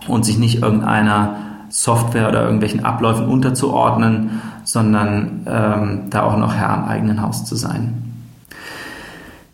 und 0.09 0.25
sich 0.25 0.39
nicht 0.39 0.63
irgendeiner 0.63 1.37
Software 1.69 2.29
oder 2.29 2.43
irgendwelchen 2.43 2.85
Abläufen 2.85 3.27
unterzuordnen, 3.27 4.43
sondern 4.65 5.47
ähm, 5.47 6.03
da 6.11 6.23
auch 6.23 6.37
noch 6.37 6.55
Herr 6.55 6.71
am 6.71 6.85
eigenen 6.85 7.23
Haus 7.23 7.45
zu 7.45 7.57
sein. 7.57 8.06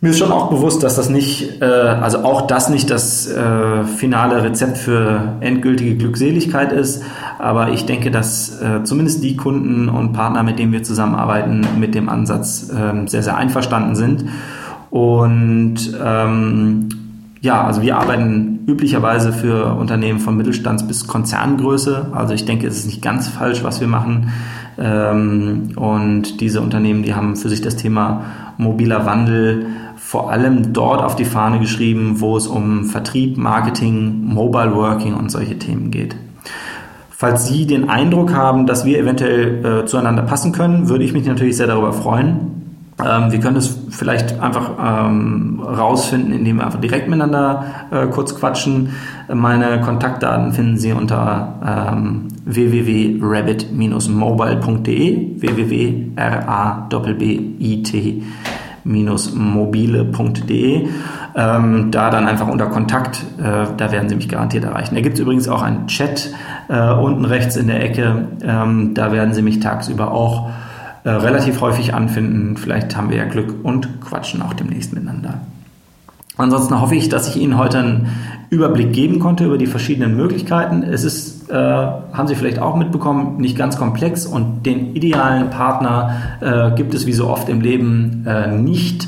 Mir 0.05 0.11
ist 0.11 0.19
schon 0.19 0.33
auch 0.33 0.51
bewusst, 0.51 0.83
dass 0.83 0.97
das 0.97 1.09
nicht, 1.09 1.63
äh, 1.63 1.65
also 1.65 2.25
auch 2.25 2.49
das 2.49 2.69
nicht 2.69 2.91
das 2.91 3.29
äh, 3.29 3.85
finale 3.85 4.43
Rezept 4.43 4.77
für 4.77 5.37
endgültige 5.39 5.95
Glückseligkeit 5.95 6.73
ist, 6.73 7.05
aber 7.39 7.71
ich 7.71 7.87
denke, 7.87 8.11
dass 8.11 8.61
äh, 8.61 8.83
zumindest 8.83 9.23
die 9.23 9.37
Kunden 9.37 9.89
und 9.89 10.13
Partner, 10.13 10.43
mit 10.43 10.59
denen 10.59 10.73
wir 10.73 10.83
zusammenarbeiten, 10.83 11.65
mit 11.79 11.95
dem 11.95 12.09
Ansatz 12.09 12.69
äh, 12.69 13.07
sehr, 13.07 13.23
sehr 13.23 13.37
einverstanden 13.37 13.95
sind. 13.95 14.25
Und 14.91 15.97
ähm, 16.05 16.89
ja, 17.41 17.65
also 17.65 17.81
wir 17.83 17.97
arbeiten 17.97 18.65
üblicherweise 18.67 19.33
für 19.33 19.77
Unternehmen 19.77 20.19
von 20.19 20.37
Mittelstands 20.37 20.85
bis 20.85 21.07
Konzerngröße. 21.07 22.09
Also 22.13 22.35
ich 22.35 22.45
denke, 22.45 22.67
es 22.67 22.79
ist 22.79 22.87
nicht 22.87 23.03
ganz 23.03 23.29
falsch, 23.29 23.63
was 23.63 23.81
wir 23.81 23.87
machen. 23.87 24.33
Ähm, 24.79 25.75
und 25.77 26.41
diese 26.41 26.61
Unternehmen, 26.61 27.05
die 27.05 27.15
haben 27.15 27.37
für 27.37 27.49
sich 27.49 27.61
das 27.61 27.77
Thema 27.77 28.25
mobiler 28.59 29.07
Wandel 29.07 29.67
vor 30.13 30.31
allem 30.31 30.73
dort 30.75 31.03
auf 31.03 31.17
die 31.17 31.25
Fahne 31.25 31.59
geschrieben, 31.59 32.21
wo 32.21 32.37
es 32.37 32.47
um 32.47 32.85
Vertrieb, 32.85 33.39
Marketing, 33.39 34.27
Mobile 34.27 34.75
Working 34.75 35.15
und 35.15 35.31
solche 35.31 35.59
Themen 35.59 35.91
geht. 35.91 36.15
Falls 37.09 37.47
Sie 37.47 37.67
den 37.67 37.89
Eindruck 37.89 38.35
haben, 38.35 38.67
dass 38.67 38.85
wir 38.85 38.99
eventuell 38.99 39.65
äh, 39.65 39.87
zueinander 39.87 40.21
passen 40.21 40.53
können, 40.53 40.91
würde 40.91 41.03
ich 41.03 41.15
mich 41.15 41.25
natürlich 41.25 41.57
sehr 41.57 41.67
darüber 41.67 41.95
freuen. 41.95 42.83
Ähm, 43.03 43.33
wir 43.33 43.41
können 43.41 43.57
es 43.57 43.75
vielleicht 43.89 44.39
einfach 44.39 45.09
ähm, 45.09 45.63
rausfinden, 45.65 46.35
indem 46.35 46.59
wir 46.59 46.67
einfach 46.67 46.83
direkt 46.83 47.09
miteinander 47.09 47.65
äh, 47.91 48.07
kurz 48.09 48.35
quatschen. 48.35 48.91
Meine 49.33 49.81
Kontaktdaten 49.81 50.53
finden 50.53 50.77
Sie 50.77 50.93
unter 50.93 51.89
ähm, 51.91 52.29
www.rabbit-mobile.de 52.45 55.41
www.r-a-b-b-i-t 55.41 56.13
mobile.de. 58.85 60.89
Ähm, 61.35 61.91
da 61.91 62.11
dann 62.11 62.29
einfach 62.29 62.49
unter 62.49 62.67
Kontakt, 62.67 63.25
äh, 63.39 63.67
da 63.77 63.93
werden 63.93 64.09
Sie 64.09 64.17
mich 64.17 64.29
garantiert 64.29 64.65
erreichen. 64.65 64.95
Da 64.95 65.01
gibt 65.01 65.15
es 65.15 65.21
übrigens 65.21 65.49
auch 65.49 65.63
einen 65.63 65.87
Chat 65.87 66.31
äh, 66.69 66.93
unten 66.93 67.25
rechts 67.25 67.57
in 67.57 67.69
der 67.69 67.83
Ecke. 67.83 68.27
Ähm, 68.43 68.95
da 68.95 69.13
werden 69.13 69.35
Sie 69.35 69.43
mich 69.43 69.61
tagsüber 69.61 70.13
auch 70.13 70.51
äh, 71.05 71.11
relativ 71.11 71.61
häufig 71.61 71.95
anfinden. 71.95 72.57
Vielleicht 72.57 72.97
haben 72.97 73.11
wir 73.11 73.17
ja 73.17 73.25
Glück 73.25 73.55
und 73.63 74.01
quatschen 74.01 74.43
auch 74.43 74.53
demnächst 74.53 74.93
miteinander. 74.93 75.41
Ansonsten 76.37 76.81
hoffe 76.81 76.95
ich, 76.95 77.09
dass 77.09 77.29
ich 77.29 77.41
Ihnen 77.41 77.59
heute 77.59 77.79
einen 77.79 78.09
Überblick 78.51 78.93
geben 78.93 79.19
konnte 79.19 79.45
über 79.45 79.59
die 79.59 79.67
verschiedenen 79.67 80.17
Möglichkeiten. 80.17 80.83
Es 80.83 81.05
ist, 81.05 81.32
äh, 81.53 81.57
haben 81.57 82.27
Sie 82.27 82.35
vielleicht 82.35 82.59
auch 82.59 82.77
mitbekommen, 82.77 83.37
nicht 83.37 83.59
ganz 83.59 83.77
komplex 83.77 84.25
und 84.25 84.65
den 84.65 84.97
idealen 84.97 85.51
Partner 85.51 86.17
äh, 86.41 86.71
gibt 86.75 86.95
es 86.95 87.07
wie 87.07 87.13
so 87.13 87.29
oft 87.29 87.49
im 87.49 87.61
Leben 87.61 88.25
äh, 88.27 88.51
nicht. 88.51 89.07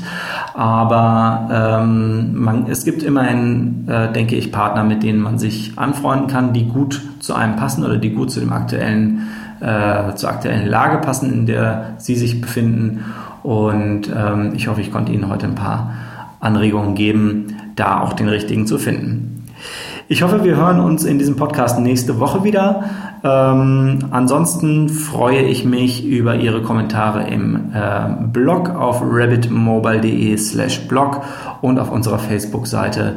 Aber 0.53 1.81
ähm, 1.81 2.39
man, 2.39 2.67
es 2.69 2.85
gibt 2.85 3.03
immerhin, 3.03 3.87
äh, 3.89 4.13
denke 4.13 4.35
ich, 4.35 4.51
Partner, 4.51 4.83
mit 4.83 5.03
denen 5.03 5.21
man 5.21 5.39
sich 5.39 5.73
anfreunden 5.75 6.27
kann, 6.27 6.53
die 6.53 6.65
gut 6.65 7.01
zu 7.19 7.33
einem 7.33 7.55
passen 7.55 7.83
oder 7.83 7.97
die 7.97 8.11
gut 8.11 8.31
zu 8.31 8.39
dem 8.39 8.53
aktuellen 8.53 9.27
äh, 9.59 10.13
zur 10.15 10.29
aktuellen 10.29 10.67
Lage 10.67 10.99
passen, 10.99 11.33
in 11.33 11.45
der 11.45 11.95
Sie 11.97 12.15
sich 12.15 12.41
befinden. 12.41 13.05
Und 13.41 14.03
ähm, 14.15 14.53
ich 14.55 14.67
hoffe, 14.67 14.81
ich 14.81 14.91
konnte 14.91 15.11
Ihnen 15.11 15.29
heute 15.29 15.47
ein 15.47 15.55
paar 15.55 15.93
Anregungen 16.39 16.93
geben, 16.93 17.55
da 17.75 18.01
auch 18.01 18.13
den 18.13 18.29
richtigen 18.29 18.67
zu 18.67 18.77
finden. 18.77 19.35
Ich 20.07 20.21
hoffe, 20.21 20.43
wir 20.43 20.55
hören 20.55 20.79
uns 20.79 21.03
in 21.03 21.17
diesem 21.17 21.35
Podcast 21.35 21.79
nächste 21.79 22.19
Woche 22.19 22.43
wieder. 22.43 22.83
Ähm, 23.23 24.05
ansonsten 24.11 24.87
freue 24.87 25.41
ich 25.41 25.65
mich 25.65 26.05
über 26.05 26.35
Ihre 26.35 26.61
Kommentare 26.61 27.27
im 27.27 27.71
äh, 27.73 28.27
Blog 28.31 28.69
auf 28.69 29.01
rabbitmobile.de 29.01 30.37
slash 30.37 30.87
blog 30.87 31.21
und 31.61 31.79
auf 31.79 31.91
unserer 31.91 32.19
Facebook-Seite 32.19 33.13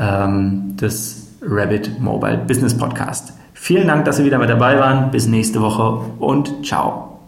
ähm, 0.00 0.76
des 0.76 1.28
Rabbit 1.42 2.00
Mobile 2.00 2.38
Business 2.38 2.76
Podcast. 2.76 3.34
Vielen 3.54 3.86
Dank, 3.86 4.04
dass 4.04 4.16
Sie 4.16 4.24
wieder 4.24 4.38
mit 4.38 4.50
dabei 4.50 4.80
waren. 4.80 5.12
Bis 5.12 5.28
nächste 5.28 5.62
Woche 5.62 6.00
und 6.18 6.66
ciao. 6.66 7.20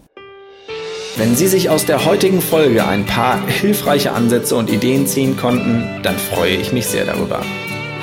Wenn 1.16 1.36
Sie 1.36 1.46
sich 1.46 1.70
aus 1.70 1.86
der 1.86 2.04
heutigen 2.04 2.40
Folge 2.40 2.84
ein 2.84 3.06
paar 3.06 3.38
hilfreiche 3.46 4.10
Ansätze 4.10 4.56
und 4.56 4.72
Ideen 4.72 5.06
ziehen 5.06 5.36
konnten, 5.36 5.84
dann 6.02 6.16
freue 6.16 6.56
ich 6.56 6.72
mich 6.72 6.88
sehr 6.88 7.04
darüber. 7.04 7.38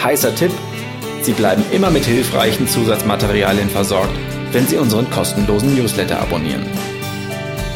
Heißer 0.01 0.33
Tipp, 0.33 0.51
Sie 1.21 1.33
bleiben 1.33 1.63
immer 1.71 1.91
mit 1.91 2.05
hilfreichen 2.05 2.67
Zusatzmaterialien 2.67 3.69
versorgt, 3.69 4.17
wenn 4.51 4.67
Sie 4.67 4.77
unseren 4.77 5.09
kostenlosen 5.09 5.75
Newsletter 5.75 6.19
abonnieren. 6.19 6.65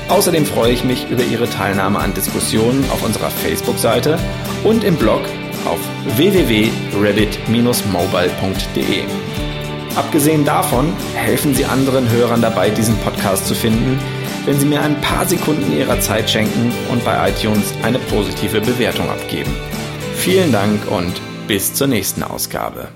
Außerdem 0.09 0.45
freue 0.45 0.71
ich 0.71 0.83
mich 0.83 1.09
über 1.09 1.23
Ihre 1.23 1.49
Teilnahme 1.49 1.99
an 1.99 2.13
Diskussionen 2.13 2.83
auf 2.91 3.03
unserer 3.03 3.29
Facebook-Seite 3.29 4.17
und 4.63 4.83
im 4.83 4.95
Blog 4.95 5.21
auf 5.65 5.79
www.rabbit-mobile.de. 6.17 9.03
Abgesehen 9.95 10.45
davon 10.45 10.93
helfen 11.15 11.55
Sie 11.55 11.65
anderen 11.65 12.09
Hörern 12.09 12.41
dabei, 12.41 12.69
diesen 12.69 12.97
Podcast 12.97 13.47
zu 13.47 13.55
finden, 13.55 13.99
wenn 14.45 14.59
Sie 14.59 14.65
mir 14.65 14.81
ein 14.81 14.99
paar 15.01 15.25
Sekunden 15.25 15.75
Ihrer 15.75 15.99
Zeit 15.99 16.29
schenken 16.29 16.71
und 16.91 17.03
bei 17.05 17.29
iTunes 17.29 17.73
eine 17.81 17.99
positive 17.99 18.61
Bewertung 18.61 19.09
abgeben. 19.09 19.55
Vielen 20.15 20.51
Dank 20.51 20.91
und 20.91 21.13
bis 21.47 21.73
zur 21.73 21.87
nächsten 21.87 22.23
Ausgabe. 22.23 22.89